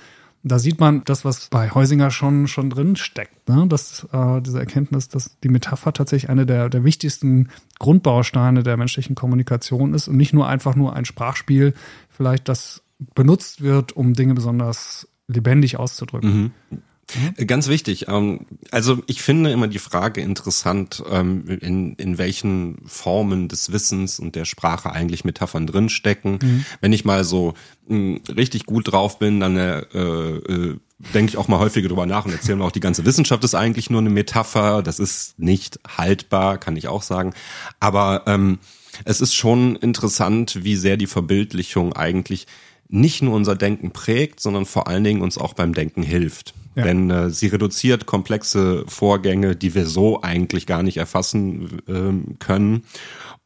[0.49, 3.67] da sieht man das, was bei Heusinger schon, schon drin steckt, ne?
[3.69, 9.15] dass äh, diese Erkenntnis, dass die Metapher tatsächlich eine der, der wichtigsten Grundbausteine der menschlichen
[9.15, 11.75] Kommunikation ist und nicht nur einfach nur ein Sprachspiel,
[12.09, 12.83] vielleicht das
[13.15, 16.53] benutzt wird, um Dinge besonders lebendig auszudrücken.
[16.71, 16.83] Mhm.
[17.15, 17.47] Mhm.
[17.47, 18.07] Ganz wichtig.
[18.09, 18.41] Ähm,
[18.71, 24.35] also ich finde immer die Frage interessant, ähm, in, in welchen Formen des Wissens und
[24.35, 26.39] der Sprache eigentlich Metaphern drinstecken.
[26.43, 26.65] Mhm.
[26.81, 27.55] Wenn ich mal so
[27.87, 30.77] hm, richtig gut drauf bin, dann äh, äh,
[31.15, 33.55] denke ich auch mal häufiger drüber nach und erzähle mir auch, die ganze Wissenschaft ist
[33.55, 34.83] eigentlich nur eine Metapher.
[34.83, 37.33] Das ist nicht haltbar, kann ich auch sagen.
[37.81, 38.59] Aber ähm,
[39.05, 42.47] es ist schon interessant, wie sehr die Verbildlichung eigentlich
[42.89, 46.55] nicht nur unser Denken prägt, sondern vor allen Dingen uns auch beim Denken hilft.
[46.79, 46.85] Ja.
[46.85, 52.85] Denn äh, sie reduziert komplexe Vorgänge, die wir so eigentlich gar nicht erfassen äh, können.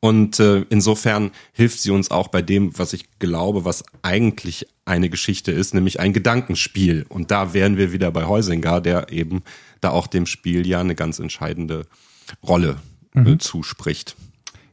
[0.01, 5.09] Und äh, insofern hilft sie uns auch bei dem, was ich glaube, was eigentlich eine
[5.09, 7.07] Geschichte ist, nämlich ein Gedankenspiel.
[7.09, 9.42] Und da wären wir wieder bei Heusinger, der eben
[9.81, 11.87] da auch dem Spiel ja eine ganz entscheidende
[12.47, 12.77] Rolle
[13.14, 13.40] äh, mhm.
[13.40, 14.14] zuspricht.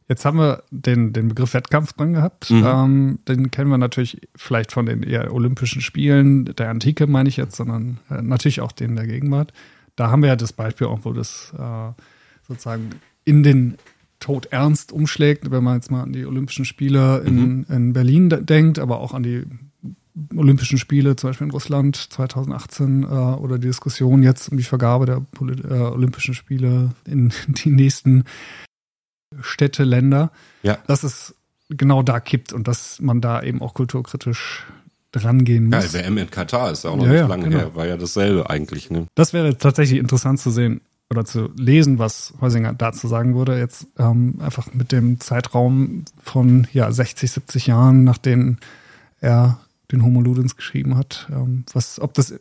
[0.10, 2.50] Jetzt haben wir den, den Begriff Wettkampf drin gehabt.
[2.50, 2.66] Mhm.
[2.66, 7.38] Ähm, den kennen wir natürlich vielleicht von den eher Olympischen Spielen der Antike, meine ich
[7.38, 9.54] jetzt, sondern äh, natürlich auch den der Gegenwart.
[9.96, 11.92] Da haben wir ja das Beispiel auch, wo das äh,
[12.48, 12.90] sozusagen
[13.24, 13.76] in den
[14.20, 17.66] Tod ernst umschlägt, wenn man jetzt mal an die Olympischen Spiele in, mhm.
[17.70, 19.44] in Berlin denkt, aber auch an die
[20.36, 25.06] Olympischen Spiele, zum Beispiel in Russland 2018 äh, oder die Diskussion jetzt um die Vergabe
[25.06, 28.24] der Poli äh, Olympischen Spiele in die nächsten
[29.42, 30.32] Städte, Länder,
[30.64, 30.78] ja.
[30.88, 31.36] dass es
[31.70, 34.66] genau da kippt und dass man da eben auch kulturkritisch
[35.12, 35.94] drangehen muss.
[35.94, 37.58] Ja, WM in Katar ist ja auch noch ja, nicht lange genau.
[37.58, 38.90] her, war ja dasselbe eigentlich.
[38.92, 39.08] Ne?
[39.16, 43.58] Das wäre tatsächlich interessant zu sehen oder zu lesen, was Heusinger dazu sagen würde.
[43.58, 48.58] Jetzt ähm, einfach mit dem Zeitraum von ja 60, 70 Jahren, nachdem
[49.20, 49.60] er
[49.92, 52.40] den Homo Ludens geschrieben hat, ähm, was, ob das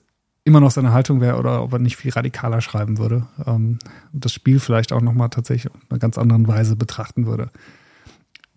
[0.48, 3.26] immer noch seine Haltung wäre oder ob er nicht viel radikaler schreiben würde.
[3.46, 3.78] Ähm,
[4.12, 7.50] das Spiel vielleicht auch nochmal tatsächlich auf einer ganz anderen Weise betrachten würde.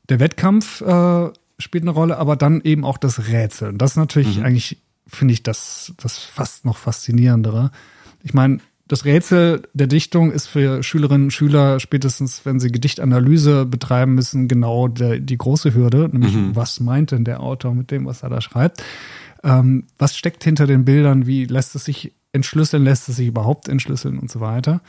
[0.10, 3.74] Der Wettkampf äh, spielt eine Rolle, aber dann eben auch das Rätsel.
[3.74, 4.46] Das ist natürlich mhm.
[4.46, 7.72] eigentlich, finde ich, das, das fast noch faszinierendere.
[8.24, 13.66] Ich meine, das Rätsel der Dichtung ist für Schülerinnen und Schüler spätestens, wenn sie Gedichtanalyse
[13.66, 16.56] betreiben müssen, genau der, die große Hürde, nämlich mhm.
[16.56, 18.84] was meint denn der Autor mit dem, was er da schreibt.
[19.44, 21.26] Ähm, was steckt hinter den Bildern?
[21.28, 22.84] Wie lässt es sich entschlüsseln?
[22.84, 24.82] Lässt es sich überhaupt entschlüsseln und so weiter?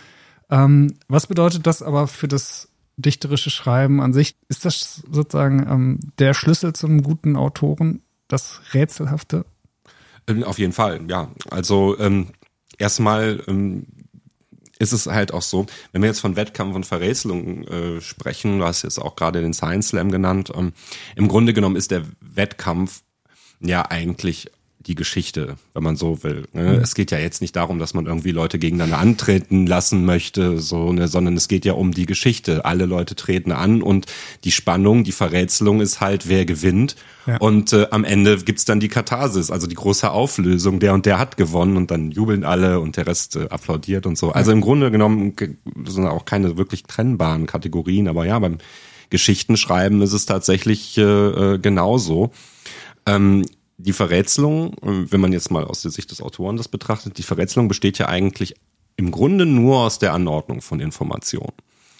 [0.50, 4.36] Ähm, was bedeutet das aber für das dichterische Schreiben an sich?
[4.48, 9.44] Ist das sozusagen ähm, der Schlüssel zum guten Autoren, das Rätselhafte?
[10.26, 11.30] Ähm, auf jeden Fall, ja.
[11.50, 12.28] Also ähm,
[12.78, 13.86] erstmal ähm,
[14.78, 18.64] ist es halt auch so, wenn wir jetzt von Wettkampf und Verrätselung äh, sprechen, du
[18.64, 20.72] hast jetzt auch gerade den Science Slam genannt, ähm,
[21.16, 23.02] im Grunde genommen ist der Wettkampf
[23.62, 24.50] ja eigentlich
[24.86, 26.46] die Geschichte, wenn man so will.
[26.52, 26.62] Ne?
[26.62, 26.80] Mhm.
[26.80, 30.92] Es geht ja jetzt nicht darum, dass man irgendwie Leute gegeneinander antreten lassen möchte, so,
[30.92, 32.64] ne, sondern es geht ja um die Geschichte.
[32.64, 34.06] Alle Leute treten an und
[34.44, 36.96] die Spannung, die Verrätselung ist halt, wer gewinnt.
[37.26, 37.36] Ja.
[37.36, 41.18] Und äh, am Ende gibt's dann die Katharsis, also die große Auflösung, der und der
[41.18, 44.32] hat gewonnen und dann jubeln alle und der Rest äh, applaudiert und so.
[44.32, 45.34] Also im Grunde genommen
[45.86, 48.58] sind auch keine wirklich trennbaren Kategorien, aber ja, beim
[49.10, 52.32] Geschichtenschreiben ist es tatsächlich äh, äh genauso.
[53.06, 53.44] Ähm,
[53.78, 57.68] die Verrätselung, wenn man jetzt mal aus der Sicht des Autoren das betrachtet, die Verrätselung
[57.68, 58.54] besteht ja eigentlich
[58.96, 61.52] im Grunde nur aus der Anordnung von Informationen.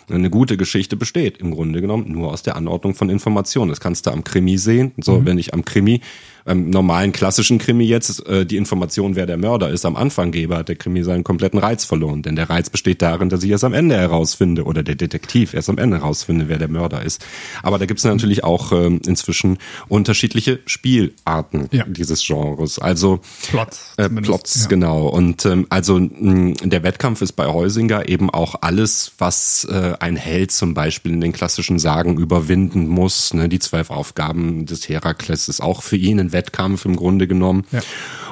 [0.09, 3.71] Eine gute Geschichte besteht im Grunde genommen nur aus der Anordnung von Informationen.
[3.71, 4.93] Das kannst du am Krimi sehen.
[5.01, 5.27] So, mhm.
[5.27, 6.01] wenn ich am Krimi
[6.45, 10.57] beim normalen klassischen Krimi jetzt äh, die Information, wer der Mörder ist, am Anfang gebe,
[10.57, 12.23] hat der Krimi seinen kompletten Reiz verloren.
[12.23, 15.71] Denn der Reiz besteht darin, dass ich erst am Ende herausfinde oder der Detektiv erst
[15.71, 17.25] am Ende herausfinde, wer der Mörder ist.
[17.63, 21.85] Aber da gibt es natürlich auch äh, inzwischen unterschiedliche Spielarten ja.
[21.87, 22.79] dieses Genres.
[22.79, 24.69] Also Plots, äh, Plots ja.
[24.69, 25.07] genau.
[25.09, 30.17] Und ähm, also mh, der Wettkampf ist bei Heusinger eben auch alles, was äh, ein
[30.17, 33.35] Held zum Beispiel in den klassischen Sagen überwinden muss.
[33.35, 33.49] Ne?
[33.49, 37.65] Die zwölf Aufgaben des Herakles ist auch für ihn ein Wettkampf im Grunde genommen.
[37.73, 37.81] Ja.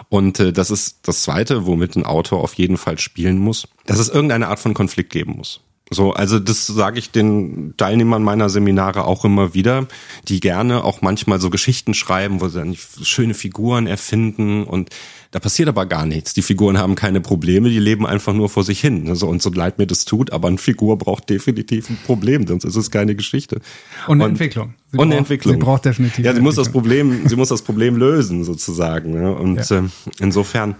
[0.09, 3.99] Und äh, das ist das Zweite, womit ein Autor auf jeden Fall spielen muss, dass
[3.99, 5.61] es irgendeine Art von Konflikt geben muss.
[5.93, 9.89] So, also das sage ich den Teilnehmern meiner Seminare auch immer wieder,
[10.29, 14.91] die gerne auch manchmal so Geschichten schreiben, wo sie dann schöne Figuren erfinden und
[15.33, 16.35] da passiert aber gar nichts.
[16.35, 19.09] Die Figuren haben keine Probleme, die leben einfach nur vor sich hin.
[19.09, 22.65] Also, und so leid mir das tut, aber eine Figur braucht definitiv ein Problem, sonst
[22.65, 23.61] ist es keine Geschichte.
[24.09, 24.75] Und eine und, Entwicklung.
[24.91, 25.55] Sie und braucht, Entwicklung.
[25.55, 26.25] Sie braucht definitiv.
[26.25, 29.13] Ja, sie muss das Problem, sie muss das Problem lösen sozusagen.
[29.13, 29.33] Ne?
[29.33, 29.79] Und ja.
[29.79, 29.89] äh,
[30.19, 30.75] insofern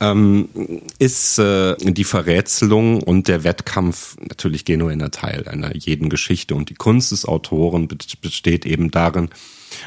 [0.00, 0.48] ähm,
[0.98, 6.54] ist äh, die Verrätselung und der Wettkampf natürlich genuiner Teil einer jeden Geschichte.
[6.54, 7.88] Und die Kunst des Autoren
[8.20, 9.30] besteht eben darin,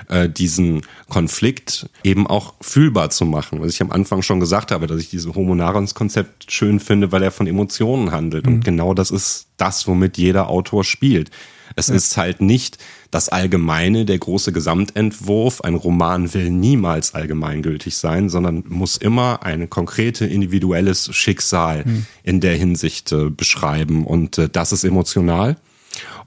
[0.09, 3.61] äh, diesen Konflikt eben auch fühlbar zu machen.
[3.61, 7.31] Was ich am Anfang schon gesagt habe, dass ich dieses Homo-Narens-Konzept schön finde, weil er
[7.31, 8.45] von Emotionen handelt.
[8.45, 8.53] Mhm.
[8.53, 11.31] Und genau das ist das, womit jeder Autor spielt.
[11.75, 11.95] Es ja.
[11.95, 12.77] ist halt nicht
[13.11, 15.61] das Allgemeine, der große Gesamtentwurf.
[15.61, 22.05] Ein Roman will niemals allgemeingültig sein, sondern muss immer ein konkrete individuelles Schicksal mhm.
[22.23, 24.05] in der Hinsicht äh, beschreiben.
[24.05, 25.57] Und äh, das ist emotional.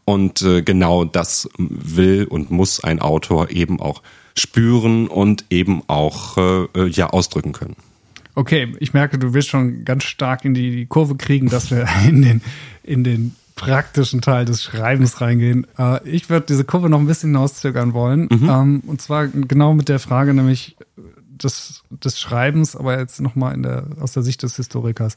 [0.09, 4.03] Und äh, genau das will und muss ein Autor eben auch
[4.35, 7.77] spüren und eben auch äh, äh, ja ausdrücken können.
[8.35, 11.87] Okay, ich merke, du willst schon ganz stark in die, die Kurve kriegen, dass wir
[12.09, 12.41] in den,
[12.83, 15.67] in den praktischen Teil des Schreibens reingehen.
[15.79, 18.29] Äh, ich würde diese Kurve noch ein bisschen hinauszögern wollen.
[18.31, 18.49] Mhm.
[18.49, 20.75] Ähm, und zwar genau mit der Frage, nämlich,
[21.45, 25.17] des, des Schreibens, aber jetzt nochmal in der, aus der Sicht des Historikers,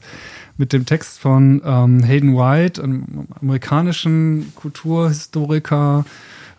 [0.56, 6.04] mit dem Text von ähm, Hayden White, einem amerikanischen Kulturhistoriker,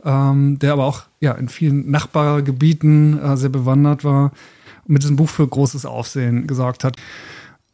[0.05, 4.31] ähm, der aber auch ja, in vielen Nachbargebieten äh, sehr bewandert war,
[4.85, 6.97] mit diesem Buch für großes Aufsehen gesorgt hat.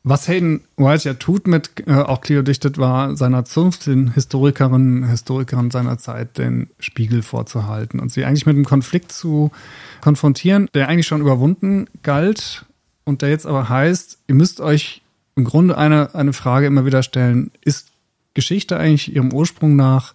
[0.03, 5.03] Was Hayden White ja tut mit äh, auch Cleo dichtet, war seiner Zunft, den Historikerinnen,
[5.09, 9.51] Historikern seiner Zeit, den Spiegel vorzuhalten und sie eigentlich mit einem Konflikt zu
[9.99, 12.65] konfrontieren, der eigentlich schon überwunden galt
[13.03, 15.01] und der jetzt aber heißt, ihr müsst euch
[15.35, 17.89] im Grunde eine, eine Frage immer wieder stellen, ist
[18.33, 20.13] Geschichte eigentlich ihrem Ursprung nach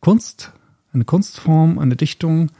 [0.00, 0.52] Kunst,
[0.92, 2.50] eine Kunstform, eine Dichtung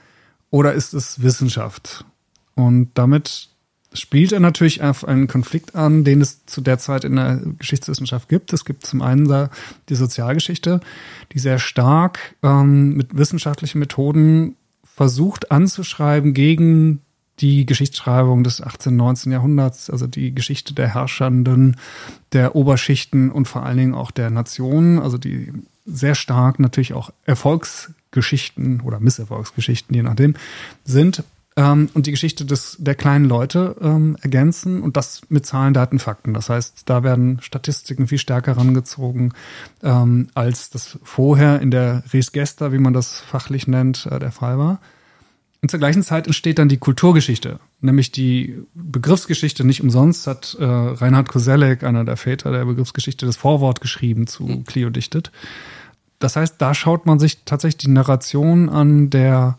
[0.50, 2.06] oder ist es Wissenschaft?
[2.54, 3.50] Und damit
[3.96, 8.28] spielt er natürlich auf einen Konflikt an, den es zu der Zeit in der Geschichtswissenschaft
[8.28, 8.52] gibt.
[8.52, 9.48] Es gibt zum einen
[9.88, 10.80] die Sozialgeschichte,
[11.32, 17.00] die sehr stark ähm, mit wissenschaftlichen Methoden versucht anzuschreiben gegen
[17.40, 19.32] die Geschichtsschreibung des 18., 19.
[19.32, 21.76] Jahrhunderts, also die Geschichte der Herrschenden,
[22.32, 25.52] der Oberschichten und vor allen Dingen auch der Nationen, also die
[25.84, 30.34] sehr stark natürlich auch Erfolgsgeschichten oder Misserfolgsgeschichten, je nachdem,
[30.84, 31.24] sind
[31.56, 35.98] ähm, und die Geschichte des, der kleinen Leute ähm, ergänzen und das mit Zahlen, Daten,
[35.98, 36.34] Fakten.
[36.34, 39.32] Das heißt, da werden Statistiken viel stärker herangezogen,
[39.82, 44.32] ähm, als das vorher in der Res Gesta, wie man das fachlich nennt, äh, der
[44.32, 44.80] Fall war.
[45.62, 49.64] Und zur gleichen Zeit entsteht dann die Kulturgeschichte, nämlich die Begriffsgeschichte.
[49.64, 54.62] Nicht umsonst hat äh, Reinhard Koselleck, einer der Väter der Begriffsgeschichte, das Vorwort geschrieben zu.
[54.66, 55.32] Clio dichtet.
[56.18, 59.56] Das heißt, da schaut man sich tatsächlich die Narration an der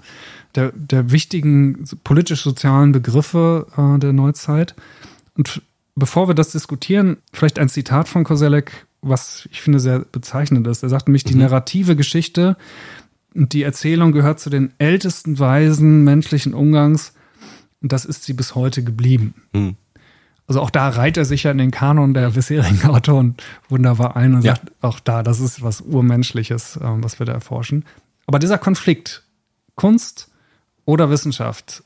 [0.58, 4.76] der, der wichtigen politisch-sozialen Begriffe äh, der Neuzeit.
[5.38, 5.62] Und
[5.96, 10.84] bevor wir das diskutieren, vielleicht ein Zitat von Koselleck, was ich finde sehr bezeichnend ist.
[10.84, 11.41] Er sagt nämlich, die mhm.
[11.41, 12.58] narrative Geschichte
[13.36, 17.13] und die Erzählung gehört zu den ältesten Weisen menschlichen Umgangs
[17.82, 19.36] und das ist sie bis heute geblieben.
[19.54, 19.76] Mhm.
[20.48, 23.36] Also auch da reiht er sich ja in den Kanon der bisherigen Autoren
[23.70, 24.56] wunderbar ein und ja.
[24.56, 27.86] sagt auch da, das ist was Urmenschliches, ähm, was wir da erforschen.
[28.26, 29.24] Aber dieser Konflikt,
[29.76, 30.32] Kunst
[30.88, 31.84] oder Wissenschaft,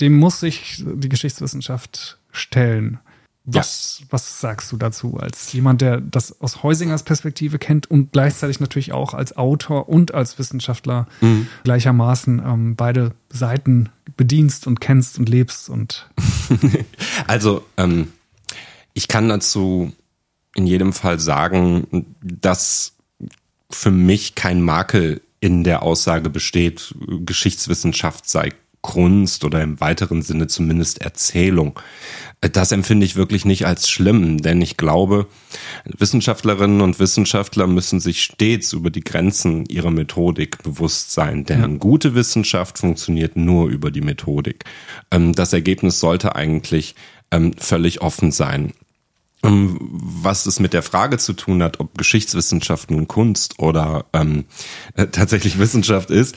[0.00, 3.00] dem muss sich die Geschichtswissenschaft stellen.
[3.44, 4.06] Was, ja.
[4.10, 8.92] was sagst du dazu als jemand, der das aus Heusingers Perspektive kennt und gleichzeitig natürlich
[8.92, 11.48] auch als Autor und als Wissenschaftler mhm.
[11.64, 16.08] gleichermaßen ähm, beide Seiten bedienst und kennst und lebst und
[17.26, 18.12] also ähm,
[18.94, 19.90] ich kann dazu
[20.54, 22.92] in jedem Fall sagen, dass
[23.70, 26.94] für mich kein Makel in der Aussage besteht,
[27.26, 31.78] Geschichtswissenschaft sei Kunst oder im weiteren Sinne zumindest Erzählung.
[32.40, 35.26] Das empfinde ich wirklich nicht als schlimm, denn ich glaube,
[35.84, 42.14] Wissenschaftlerinnen und Wissenschaftler müssen sich stets über die Grenzen ihrer Methodik bewusst sein, denn gute
[42.14, 44.64] Wissenschaft funktioniert nur über die Methodik.
[45.10, 46.94] Ähm, das Ergebnis sollte eigentlich
[47.32, 48.74] ähm, völlig offen sein.
[49.44, 54.44] Ähm, was es mit der Frage zu tun hat, ob Geschichtswissenschaft nun Kunst oder ähm,
[54.94, 56.36] äh, tatsächlich Wissenschaft ist,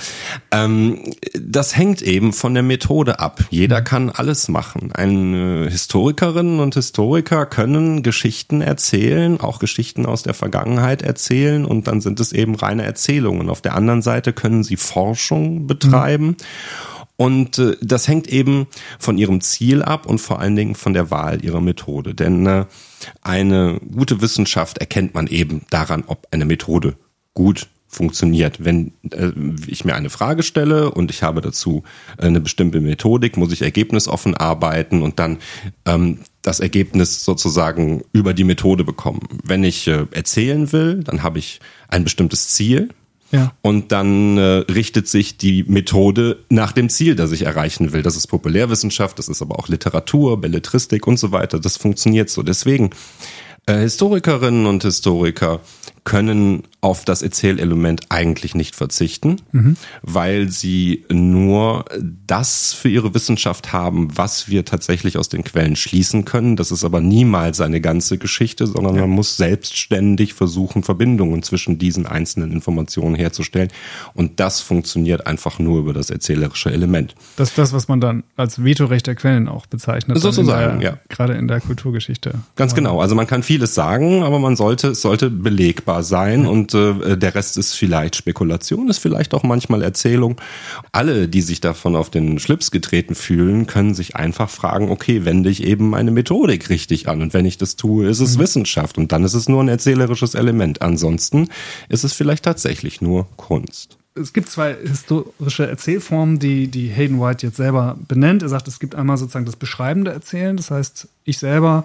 [0.49, 3.43] ähm, das hängt eben von der Methode ab.
[3.51, 3.83] Jeder mhm.
[3.83, 4.91] kann alles machen.
[4.91, 12.01] Ein Historikerinnen und Historiker können Geschichten erzählen, auch Geschichten aus der Vergangenheit erzählen und dann
[12.01, 13.49] sind es eben reine Erzählungen.
[13.51, 16.27] Auf der anderen Seite können sie Forschung betreiben.
[16.27, 16.37] Mhm
[17.17, 18.67] und äh, das hängt eben
[18.99, 22.13] von ihrem Ziel ab und vor allen Dingen von der Wahl ihrer Methode.
[22.13, 22.65] Denn äh,
[23.21, 26.95] eine gute Wissenschaft erkennt man eben daran, ob eine Methode
[27.33, 28.63] gut funktioniert.
[28.63, 29.31] Wenn äh,
[29.67, 31.83] ich mir eine Frage stelle und ich habe dazu
[32.17, 35.37] äh, eine bestimmte Methodik, muss ich ergebnisoffen arbeiten und dann
[35.85, 39.21] ähm, das Ergebnis sozusagen über die Methode bekommen.
[39.43, 42.89] Wenn ich äh, erzählen will, dann habe ich ein bestimmtes Ziel,
[43.31, 43.53] ja.
[43.61, 48.03] Und dann äh, richtet sich die Methode nach dem Ziel, das ich erreichen will.
[48.03, 51.59] Das ist Populärwissenschaft, das ist aber auch Literatur, Belletristik und so weiter.
[51.59, 52.43] Das funktioniert so.
[52.43, 52.91] Deswegen
[53.65, 55.61] äh, Historikerinnen und Historiker
[56.05, 59.75] können auf das Erzählelement eigentlich nicht verzichten, mhm.
[60.03, 61.85] weil sie nur
[62.27, 66.55] das für ihre Wissenschaft haben, was wir tatsächlich aus den Quellen schließen können.
[66.55, 69.01] Das ist aber niemals eine ganze Geschichte, sondern ja.
[69.01, 73.69] man muss selbstständig versuchen, Verbindungen zwischen diesen einzelnen Informationen herzustellen.
[74.13, 77.15] Und das funktioniert einfach nur über das erzählerische Element.
[77.35, 80.19] Das ist das, was man dann als Vetorecht der Quellen auch bezeichnet.
[80.19, 80.99] Sozusagen, ja.
[81.09, 82.35] Gerade in der Kulturgeschichte.
[82.55, 83.01] Ganz genau.
[83.01, 87.35] Also man kann vieles sagen, aber man sollte, es sollte belegbar sein und äh, der
[87.35, 90.39] Rest ist vielleicht Spekulation, ist vielleicht auch manchmal Erzählung.
[90.91, 95.49] Alle, die sich davon auf den Schlips getreten fühlen, können sich einfach fragen, okay, wende
[95.49, 98.41] ich eben meine Methodik richtig an und wenn ich das tue, ist es mhm.
[98.41, 100.81] Wissenschaft und dann ist es nur ein erzählerisches Element.
[100.81, 101.49] Ansonsten
[101.89, 107.45] ist es vielleicht tatsächlich nur Kunst es gibt zwei historische Erzählformen, die, die Hayden White
[107.45, 108.43] jetzt selber benennt.
[108.43, 110.55] Er sagt, es gibt einmal sozusagen das beschreibende Erzählen.
[110.55, 111.83] Das heißt, ich selber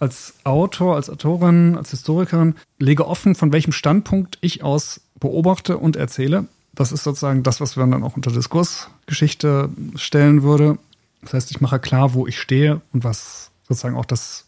[0.00, 5.96] als Autor, als Autorin, als Historikerin lege offen, von welchem Standpunkt ich aus beobachte und
[5.96, 6.46] erzähle.
[6.74, 10.78] Das ist sozusagen das, was man dann auch unter Diskursgeschichte stellen würde.
[11.22, 14.46] Das heißt, ich mache klar, wo ich stehe und was sozusagen auch das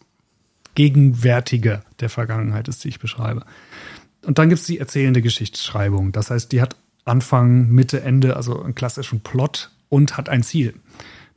[0.75, 3.43] Gegenwärtige der Vergangenheit ist, die ich beschreibe.
[4.25, 6.11] Und dann gibt es die erzählende Geschichtsschreibung.
[6.11, 10.75] Das heißt, die hat Anfang, Mitte, Ende, also einen klassischen Plot und hat ein Ziel.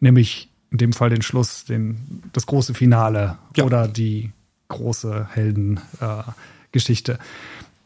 [0.01, 3.63] Nämlich in dem Fall den Schluss, den, das große Finale ja.
[3.63, 4.33] oder die
[4.67, 7.13] große Heldengeschichte.
[7.13, 7.19] Äh,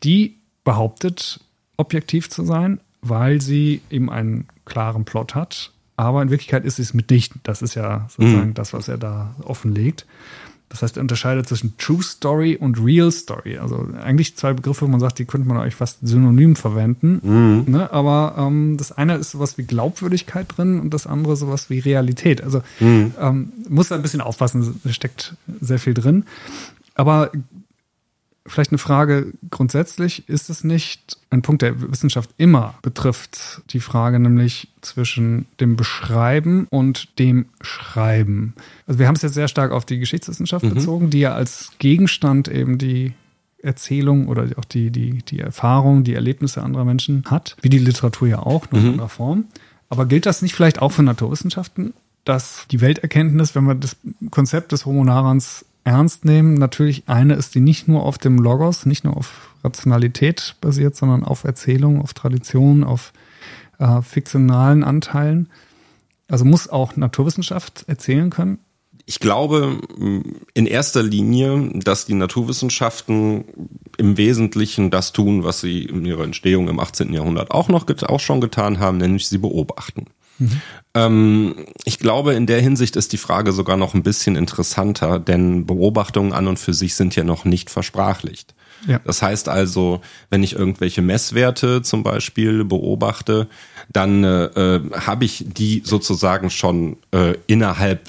[0.05, 1.39] die behauptet,
[1.76, 5.70] objektiv zu sein, weil sie eben einen klaren Plot hat.
[5.97, 7.43] Aber in Wirklichkeit ist sie es mitnichten.
[7.43, 8.55] Das ist ja sozusagen mhm.
[8.55, 10.07] das, was er da offenlegt.
[10.68, 13.58] Das heißt, er unterscheidet zwischen True Story und Real Story.
[13.58, 17.20] Also eigentlich zwei Begriffe, wo man sagt, die könnte man eigentlich fast synonym verwenden.
[17.22, 17.72] Mhm.
[17.72, 17.92] Ne?
[17.92, 22.42] Aber ähm, das eine ist sowas wie Glaubwürdigkeit drin und das andere sowas wie Realität.
[22.42, 23.14] Also mhm.
[23.18, 26.24] ähm, muss da ein bisschen aufpassen, da steckt sehr viel drin.
[26.94, 27.30] Aber
[28.49, 34.18] Vielleicht eine Frage grundsätzlich, ist es nicht ein Punkt, der Wissenschaft immer betrifft, die Frage
[34.18, 38.55] nämlich zwischen dem Beschreiben und dem Schreiben?
[38.86, 40.74] Also wir haben es jetzt sehr stark auf die Geschichtswissenschaft mhm.
[40.74, 43.12] bezogen, die ja als Gegenstand eben die
[43.62, 48.28] Erzählung oder auch die, die, die Erfahrung, die Erlebnisse anderer Menschen hat, wie die Literatur
[48.28, 48.86] ja auch, nur mhm.
[48.86, 49.44] in anderer Form.
[49.88, 51.94] Aber gilt das nicht vielleicht auch für Naturwissenschaften,
[52.24, 53.96] dass die Welterkenntnis, wenn man das
[54.30, 56.55] Konzept des Homo narans ernst nehmen.
[56.55, 61.24] Natürlich eine ist, die nicht nur auf dem Logos, nicht nur auf Rationalität basiert, sondern
[61.24, 63.12] auf Erzählung, auf Tradition, auf
[63.78, 65.49] äh, fiktionalen Anteilen.
[66.28, 68.59] Also muss auch Naturwissenschaft erzählen können.
[69.07, 69.80] Ich glaube
[70.53, 73.47] in erster Linie, dass die Naturwissenschaften
[73.97, 77.14] im Wesentlichen das tun, was sie in ihrer Entstehung im 18.
[77.14, 80.05] Jahrhundert auch noch auch schon getan haben, nämlich sie beobachten.
[80.39, 80.61] Mhm.
[80.95, 85.66] Ähm, ich glaube, in der Hinsicht ist die Frage sogar noch ein bisschen interessanter, denn
[85.66, 88.55] Beobachtungen an und für sich sind ja noch nicht versprachlicht.
[88.86, 89.01] Ja.
[89.05, 93.49] Das heißt also, wenn ich irgendwelche Messwerte zum Beispiel beobachte,
[93.91, 98.09] dann äh, äh habe ich die sozusagen schon äh, innerhalb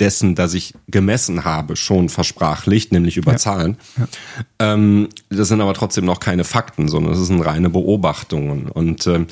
[0.00, 3.38] dessen, dass ich gemessen habe, schon versprachlicht, nämlich über ja.
[3.38, 3.76] Zahlen.
[3.98, 4.72] Ja.
[4.72, 8.68] Ähm, das sind aber trotzdem noch keine Fakten, sondern es sind reine Beobachtungen.
[8.68, 9.26] Und ähm,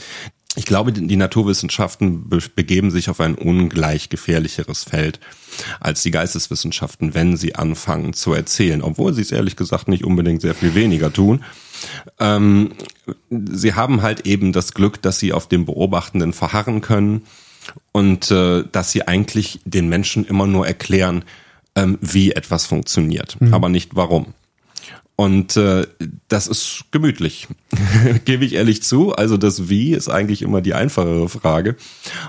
[0.57, 5.21] ich glaube, die Naturwissenschaften begeben sich auf ein ungleich gefährlicheres Feld
[5.79, 10.41] als die Geisteswissenschaften, wenn sie anfangen zu erzählen, obwohl sie es ehrlich gesagt nicht unbedingt
[10.41, 11.45] sehr viel weniger tun.
[12.19, 12.73] Ähm,
[13.31, 17.23] sie haben halt eben das Glück, dass sie auf dem Beobachtenden verharren können
[17.93, 21.25] und äh, dass sie eigentlich den Menschen immer nur erklären,
[21.75, 23.55] ähm, wie etwas funktioniert, mhm.
[23.55, 24.35] aber nicht warum.
[25.21, 25.85] Und äh,
[26.29, 27.49] das ist gemütlich,
[28.25, 29.17] gebe ich ehrlich zu.
[29.17, 31.75] Also das Wie ist eigentlich immer die einfachere Frage.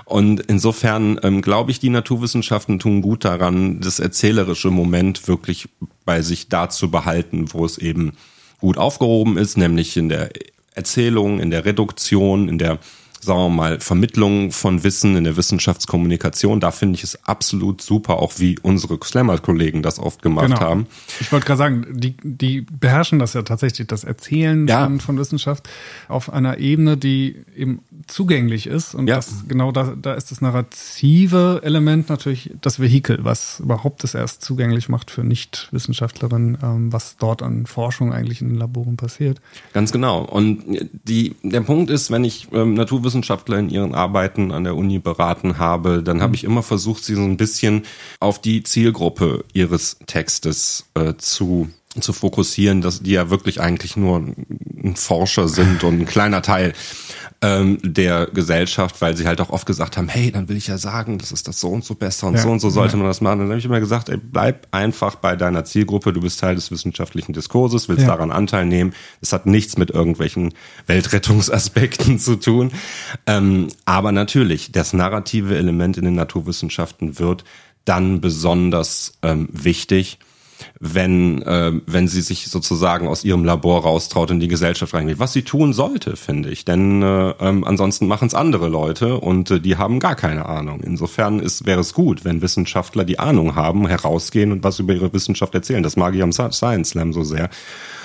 [0.06, 5.68] Und insofern ähm, glaube ich, die Naturwissenschaften tun gut daran, das erzählerische Moment wirklich
[6.04, 8.14] bei sich da zu behalten, wo es eben
[8.58, 10.30] gut aufgehoben ist, nämlich in der
[10.74, 12.80] Erzählung, in der Reduktion, in der
[13.20, 16.58] sagen wir mal, Vermittlung von Wissen in der Wissenschaftskommunikation.
[16.58, 20.60] Da finde ich es absolut super, auch wie unsere Slammer-Kollegen das oft gemacht genau.
[20.60, 20.86] haben.
[21.20, 24.84] Ich wollte gerade sagen, die, die beherrschen das ja tatsächlich, das Erzählen ja.
[24.84, 25.68] von, von, Wissenschaft
[26.08, 28.94] auf einer Ebene, die eben zugänglich ist.
[28.94, 29.16] Und ja.
[29.16, 34.42] das, genau da, da ist das narrative Element natürlich das Vehikel, was überhaupt es erst
[34.42, 39.40] zugänglich macht für Nicht-Wissenschaftlerinnen, ähm, was dort an Forschung eigentlich in den Laboren passiert.
[39.74, 40.22] Ganz genau.
[40.24, 40.64] Und
[41.04, 45.00] die, der Punkt ist, wenn ich ähm, Naturwissenschaftler Wissenschaftler in ihren Arbeiten an der Uni
[45.00, 47.82] beraten habe, dann habe ich immer versucht, sie so ein bisschen
[48.20, 54.18] auf die Zielgruppe ihres Textes äh, zu zu fokussieren, dass die ja wirklich eigentlich nur
[54.18, 56.72] ein Forscher sind und ein kleiner Teil
[57.42, 60.76] ähm, der Gesellschaft, weil sie halt auch oft gesagt haben, hey, dann will ich ja
[60.76, 62.42] sagen, das ist das so und so besser und ja.
[62.42, 62.98] so und so sollte ja.
[62.98, 63.38] man das machen.
[63.38, 66.70] Dann habe ich immer gesagt, ey, bleib einfach bei deiner Zielgruppe, du bist Teil des
[66.70, 68.08] wissenschaftlichen Diskurses, willst ja.
[68.08, 68.92] daran Anteil nehmen.
[69.22, 70.52] Es hat nichts mit irgendwelchen
[70.86, 72.72] Weltrettungsaspekten zu tun.
[73.26, 77.44] Ähm, aber natürlich, das narrative Element in den Naturwissenschaften wird
[77.86, 80.18] dann besonders ähm, wichtig
[80.78, 85.18] wenn, äh, wenn sie sich sozusagen aus ihrem Labor raustraut in die Gesellschaft reingeht.
[85.18, 86.64] Was sie tun sollte, finde ich.
[86.64, 90.80] Denn äh, ähm, ansonsten machen es andere Leute und äh, die haben gar keine Ahnung.
[90.80, 95.12] Insofern ist, wäre es gut, wenn Wissenschaftler, die Ahnung haben, herausgehen und was über ihre
[95.12, 95.82] Wissenschaft erzählen.
[95.82, 97.50] Das mag ich am Science Slam so sehr.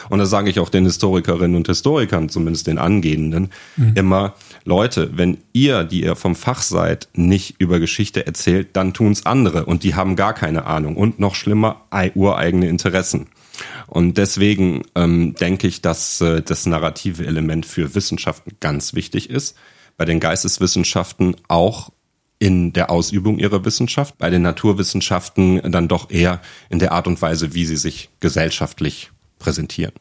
[0.09, 3.93] Und das sage ich auch den Historikerinnen und Historikern, zumindest den Angehenden, mhm.
[3.95, 4.33] immer,
[4.63, 9.65] Leute, wenn ihr, die ihr vom Fach seid, nicht über Geschichte erzählt, dann tun's andere
[9.65, 11.81] und die haben gar keine Ahnung und noch schlimmer,
[12.15, 13.27] ureigene Interessen.
[13.87, 19.55] Und deswegen ähm, denke ich, dass äh, das narrative Element für Wissenschaften ganz wichtig ist.
[19.97, 21.91] Bei den Geisteswissenschaften auch
[22.37, 27.21] in der Ausübung ihrer Wissenschaft, bei den Naturwissenschaften dann doch eher in der Art und
[27.21, 29.93] Weise, wie sie sich gesellschaftlich präsentieren.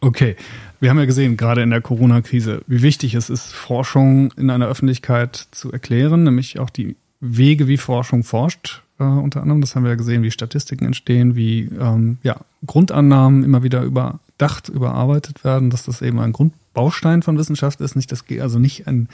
[0.00, 0.36] Okay,
[0.78, 4.68] wir haben ja gesehen, gerade in der Corona-Krise, wie wichtig es ist, Forschung in einer
[4.68, 9.60] Öffentlichkeit zu erklären, nämlich auch die Wege, wie Forschung forscht, äh, unter anderem.
[9.60, 14.68] Das haben wir ja gesehen, wie Statistiken entstehen, wie ähm, ja, Grundannahmen immer wieder überdacht,
[14.68, 19.08] überarbeitet werden, dass das eben ein Grundbaustein von Wissenschaft ist, nicht das, also nicht ein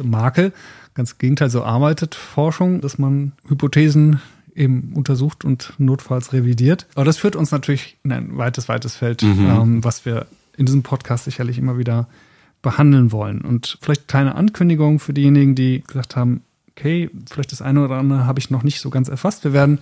[0.00, 0.52] Makel.
[0.94, 4.20] Ganz im Gegenteil, so arbeitet Forschung, dass man Hypothesen
[4.54, 6.86] eben untersucht und notfalls revidiert.
[6.94, 9.46] Aber das führt uns natürlich in ein weites, weites Feld, mhm.
[9.48, 10.26] ähm, was wir
[10.56, 12.08] in diesem Podcast sicherlich immer wieder
[12.60, 13.40] behandeln wollen.
[13.40, 16.42] Und vielleicht kleine Ankündigung für diejenigen, die gesagt haben,
[16.76, 19.44] okay, vielleicht das eine oder andere habe ich noch nicht so ganz erfasst.
[19.44, 19.78] Wir werden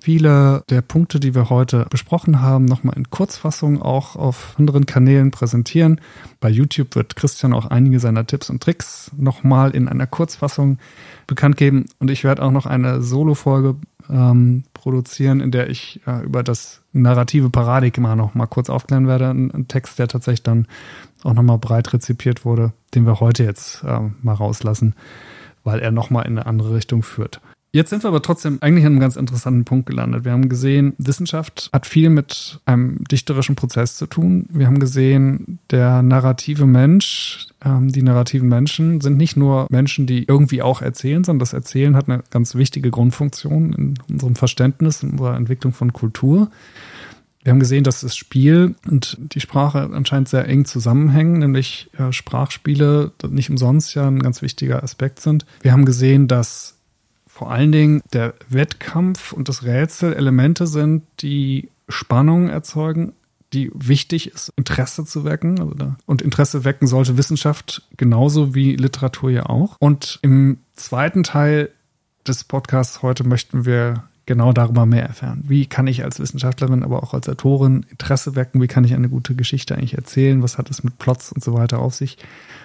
[0.00, 5.30] viele der Punkte, die wir heute besprochen haben, nochmal in Kurzfassung auch auf anderen Kanälen
[5.30, 6.00] präsentieren.
[6.40, 10.78] Bei YouTube wird Christian auch einige seiner Tipps und Tricks nochmal in einer Kurzfassung
[11.26, 11.86] bekannt geben.
[12.00, 13.76] Und ich werde auch noch eine Solo-Folge
[14.12, 19.30] ähm, produzieren, in der ich äh, über das narrative Paradigma noch mal kurz aufklären werde.
[19.30, 20.66] Ein, ein Text, der tatsächlich dann
[21.24, 24.94] auch noch mal breit rezipiert wurde, den wir heute jetzt äh, mal rauslassen,
[25.64, 27.40] weil er noch mal in eine andere Richtung führt.
[27.74, 30.26] Jetzt sind wir aber trotzdem eigentlich an einem ganz interessanten Punkt gelandet.
[30.26, 34.46] Wir haben gesehen, Wissenschaft hat viel mit einem dichterischen Prozess zu tun.
[34.50, 40.24] Wir haben gesehen, der narrative Mensch, ähm, die narrativen Menschen sind nicht nur Menschen, die
[40.28, 45.12] irgendwie auch erzählen, sondern das Erzählen hat eine ganz wichtige Grundfunktion in unserem Verständnis, in
[45.12, 46.50] unserer Entwicklung von Kultur.
[47.42, 52.12] Wir haben gesehen, dass das Spiel und die Sprache anscheinend sehr eng zusammenhängen, nämlich äh,
[52.12, 55.46] Sprachspiele nicht umsonst ja ein ganz wichtiger Aspekt sind.
[55.62, 56.76] Wir haben gesehen, dass
[57.42, 63.14] vor allen Dingen der Wettkampf und das Rätsel Elemente sind, die Spannung erzeugen,
[63.52, 65.58] die wichtig ist, Interesse zu wecken.
[65.58, 69.74] Also da, und Interesse wecken sollte Wissenschaft genauso wie Literatur ja auch.
[69.80, 71.70] Und im zweiten Teil
[72.24, 75.42] des Podcasts heute möchten wir genau darüber mehr erfahren.
[75.46, 78.60] Wie kann ich als Wissenschaftlerin, aber auch als Autorin Interesse wecken?
[78.60, 80.42] Wie kann ich eine gute Geschichte eigentlich erzählen?
[80.42, 82.18] Was hat es mit Plots und so weiter auf sich?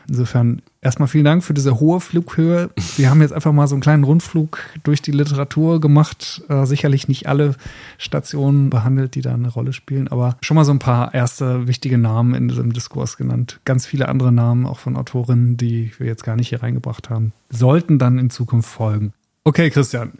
[0.07, 2.69] Insofern erstmal vielen Dank für diese hohe Flughöhe.
[2.95, 6.43] Wir haben jetzt einfach mal so einen kleinen Rundflug durch die Literatur gemacht.
[6.47, 7.55] Äh, sicherlich nicht alle
[7.97, 11.97] Stationen behandelt, die da eine Rolle spielen, aber schon mal so ein paar erste wichtige
[11.97, 13.59] Namen in diesem Diskurs genannt.
[13.65, 17.33] Ganz viele andere Namen auch von Autorinnen, die wir jetzt gar nicht hier reingebracht haben,
[17.49, 19.13] sollten dann in Zukunft folgen.
[19.43, 20.11] Okay, Christian,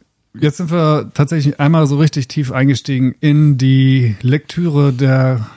[0.42, 5.48] Jetzt sind wir tatsächlich einmal so richtig tief eingestiegen in die Lektüre der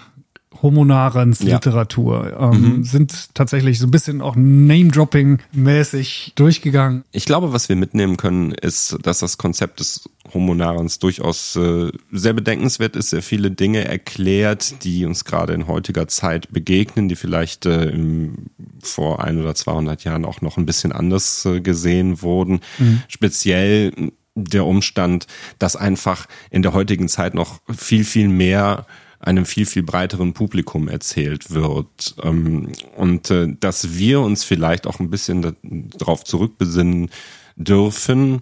[0.62, 2.30] Homonarens Literatur.
[2.30, 2.52] Ja.
[2.52, 2.84] Ähm, mhm.
[2.84, 7.04] Sind tatsächlich so ein bisschen auch Name-Dropping-mäßig durchgegangen.
[7.12, 12.32] Ich glaube, was wir mitnehmen können, ist, dass das Konzept des Homonarens durchaus äh, sehr
[12.34, 17.66] bedenkenswert ist, sehr viele Dinge erklärt, die uns gerade in heutiger Zeit begegnen, die vielleicht
[17.66, 18.46] äh, im,
[18.82, 22.60] vor ein oder 200 Jahren auch noch ein bisschen anders äh, gesehen wurden.
[22.78, 23.02] Mhm.
[23.08, 25.26] Speziell der Umstand,
[25.58, 28.86] dass einfach in der heutigen Zeit noch viel, viel mehr
[29.20, 32.14] einem viel, viel breiteren Publikum erzählt wird.
[32.22, 35.56] Ähm, und äh, dass wir uns vielleicht auch ein bisschen
[35.98, 37.10] darauf zurückbesinnen
[37.56, 38.40] dürfen,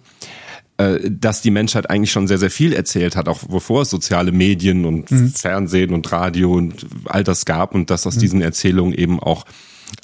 [0.77, 4.31] äh, dass die Menschheit eigentlich schon sehr, sehr viel erzählt hat, auch bevor es soziale
[4.31, 5.29] Medien und mhm.
[5.31, 8.21] Fernsehen und Radio und all das gab und dass aus mhm.
[8.21, 9.45] diesen Erzählungen eben auch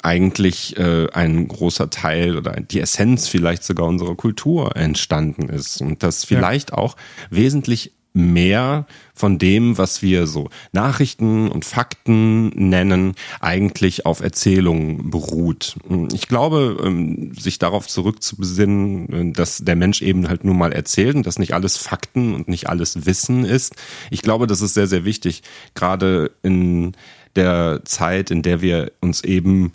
[0.02, 6.02] eigentlich äh, ein großer Teil oder die Essenz vielleicht sogar unserer Kultur entstanden ist und
[6.02, 6.78] dass vielleicht ja.
[6.78, 6.96] auch
[7.30, 15.76] wesentlich mehr von dem, was wir so Nachrichten und Fakten nennen, eigentlich auf Erzählungen beruht.
[16.12, 21.26] Ich glaube, ähm, sich darauf zurückzubesinnen, dass der Mensch eben halt nur mal erzählt und
[21.26, 23.76] dass nicht alles Fakten und nicht alles Wissen ist.
[24.10, 25.42] Ich glaube, das ist sehr, sehr wichtig,
[25.74, 26.92] gerade in
[27.36, 29.72] der Zeit, in der wir uns eben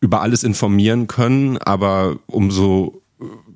[0.00, 3.02] über alles informieren können, aber umso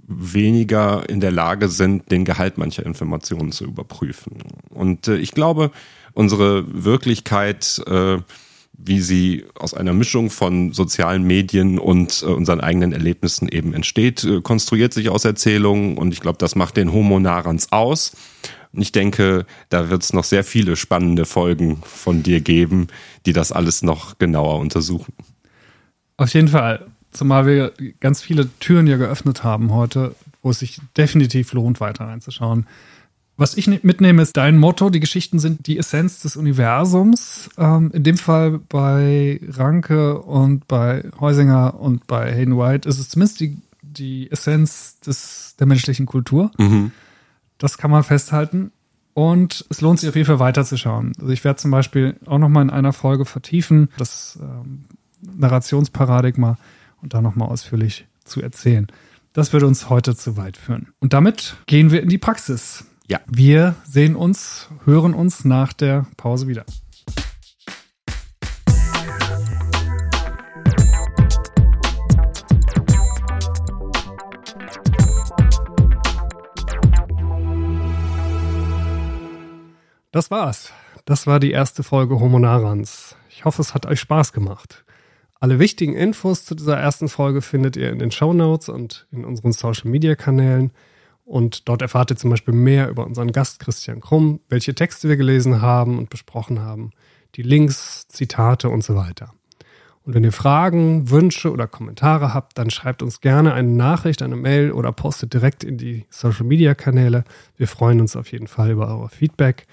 [0.07, 4.39] weniger in der Lage sind, den Gehalt mancher Informationen zu überprüfen.
[4.71, 5.71] Und äh, ich glaube,
[6.13, 8.19] unsere Wirklichkeit, äh,
[8.73, 14.25] wie sie aus einer Mischung von sozialen Medien und äh, unseren eigenen Erlebnissen eben entsteht,
[14.25, 18.13] äh, konstruiert sich aus Erzählungen und ich glaube, das macht den Homo narans aus.
[18.73, 22.89] Und ich denke, da wird es noch sehr viele spannende Folgen von dir geben,
[23.27, 25.13] die das alles noch genauer untersuchen.
[26.17, 26.87] Auf jeden Fall.
[27.11, 32.07] Zumal wir ganz viele Türen ja geöffnet haben heute, wo es sich definitiv lohnt, weiter
[32.07, 32.67] reinzuschauen.
[33.37, 34.89] Was ich mitnehme, ist dein Motto.
[34.89, 37.51] Die Geschichten sind die Essenz des Universums.
[37.59, 43.09] Ähm, in dem Fall bei Ranke und bei Heusinger und bei Hayden White ist es
[43.09, 46.51] zumindest die, die Essenz des, der menschlichen Kultur.
[46.59, 46.93] Mhm.
[47.63, 48.73] Das kann man festhalten.
[49.15, 51.13] Und es lohnt sich auf jeden Fall weiterzuschauen.
[51.21, 54.87] Also ich werde zum Beispiel auch noch mal in einer Folge vertiefen, das ähm,
[55.21, 56.59] Narrationsparadigma
[57.03, 58.89] und da nochmal ausführlich zu erzählen.
[59.33, 60.89] Das würde uns heute zu weit führen.
[60.99, 62.85] Und damit gehen wir in die Praxis.
[63.07, 63.21] Ja.
[63.29, 66.65] Wir sehen uns, hören uns nach der Pause wieder.
[80.13, 80.75] Das war's.
[81.07, 83.17] Das war die erste Folge Homonarans.
[83.31, 84.85] Ich hoffe, es hat euch Spaß gemacht.
[85.41, 89.25] Alle wichtigen Infos zu dieser ersten Folge findet ihr in den Show Notes und in
[89.25, 90.71] unseren Social Media Kanälen.
[91.25, 95.17] Und dort erfahrt ihr zum Beispiel mehr über unseren Gast Christian Krumm, welche Texte wir
[95.17, 96.91] gelesen haben und besprochen haben,
[97.37, 99.33] die Links, Zitate und so weiter.
[100.05, 104.37] Und wenn ihr Fragen, Wünsche oder Kommentare habt, dann schreibt uns gerne eine Nachricht, eine
[104.37, 107.25] Mail oder postet direkt in die Social Media Kanäle.
[107.57, 109.67] Wir freuen uns auf jeden Fall über euer Feedback.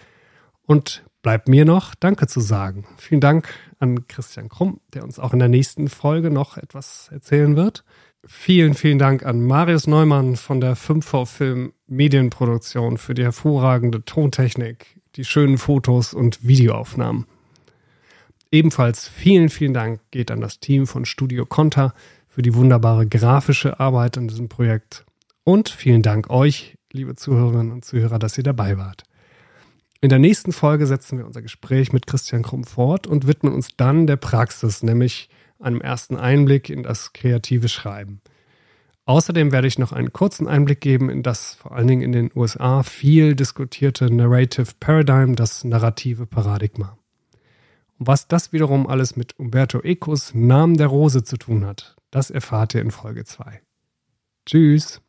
[0.70, 2.86] Und bleibt mir noch Danke zu sagen.
[2.98, 3.50] Vielen Dank
[3.80, 7.84] an Christian Krumm, der uns auch in der nächsten Folge noch etwas erzählen wird.
[8.24, 15.02] Vielen, vielen Dank an Marius Neumann von der 5V Film Medienproduktion für die hervorragende Tontechnik,
[15.16, 17.26] die schönen Fotos und Videoaufnahmen.
[18.52, 21.96] Ebenfalls vielen, vielen Dank geht an das Team von Studio Conta
[22.28, 25.04] für die wunderbare grafische Arbeit an diesem Projekt.
[25.44, 29.09] Und vielen Dank euch, liebe Zuhörerinnen und Zuhörer, dass ihr dabei wart.
[30.02, 33.76] In der nächsten Folge setzen wir unser Gespräch mit Christian Krumm fort und widmen uns
[33.76, 35.30] dann der Praxis, nämlich
[35.60, 38.22] einem ersten Einblick in das kreative Schreiben.
[39.04, 42.32] Außerdem werde ich noch einen kurzen Einblick geben in das vor allen Dingen in den
[42.34, 46.97] USA viel diskutierte Narrative Paradigm, das narrative Paradigma.
[47.97, 52.30] Und was das wiederum alles mit Umberto Ecos Namen der Rose zu tun hat, das
[52.30, 53.62] erfahrt ihr in Folge 2.
[54.45, 55.02] Tschüss!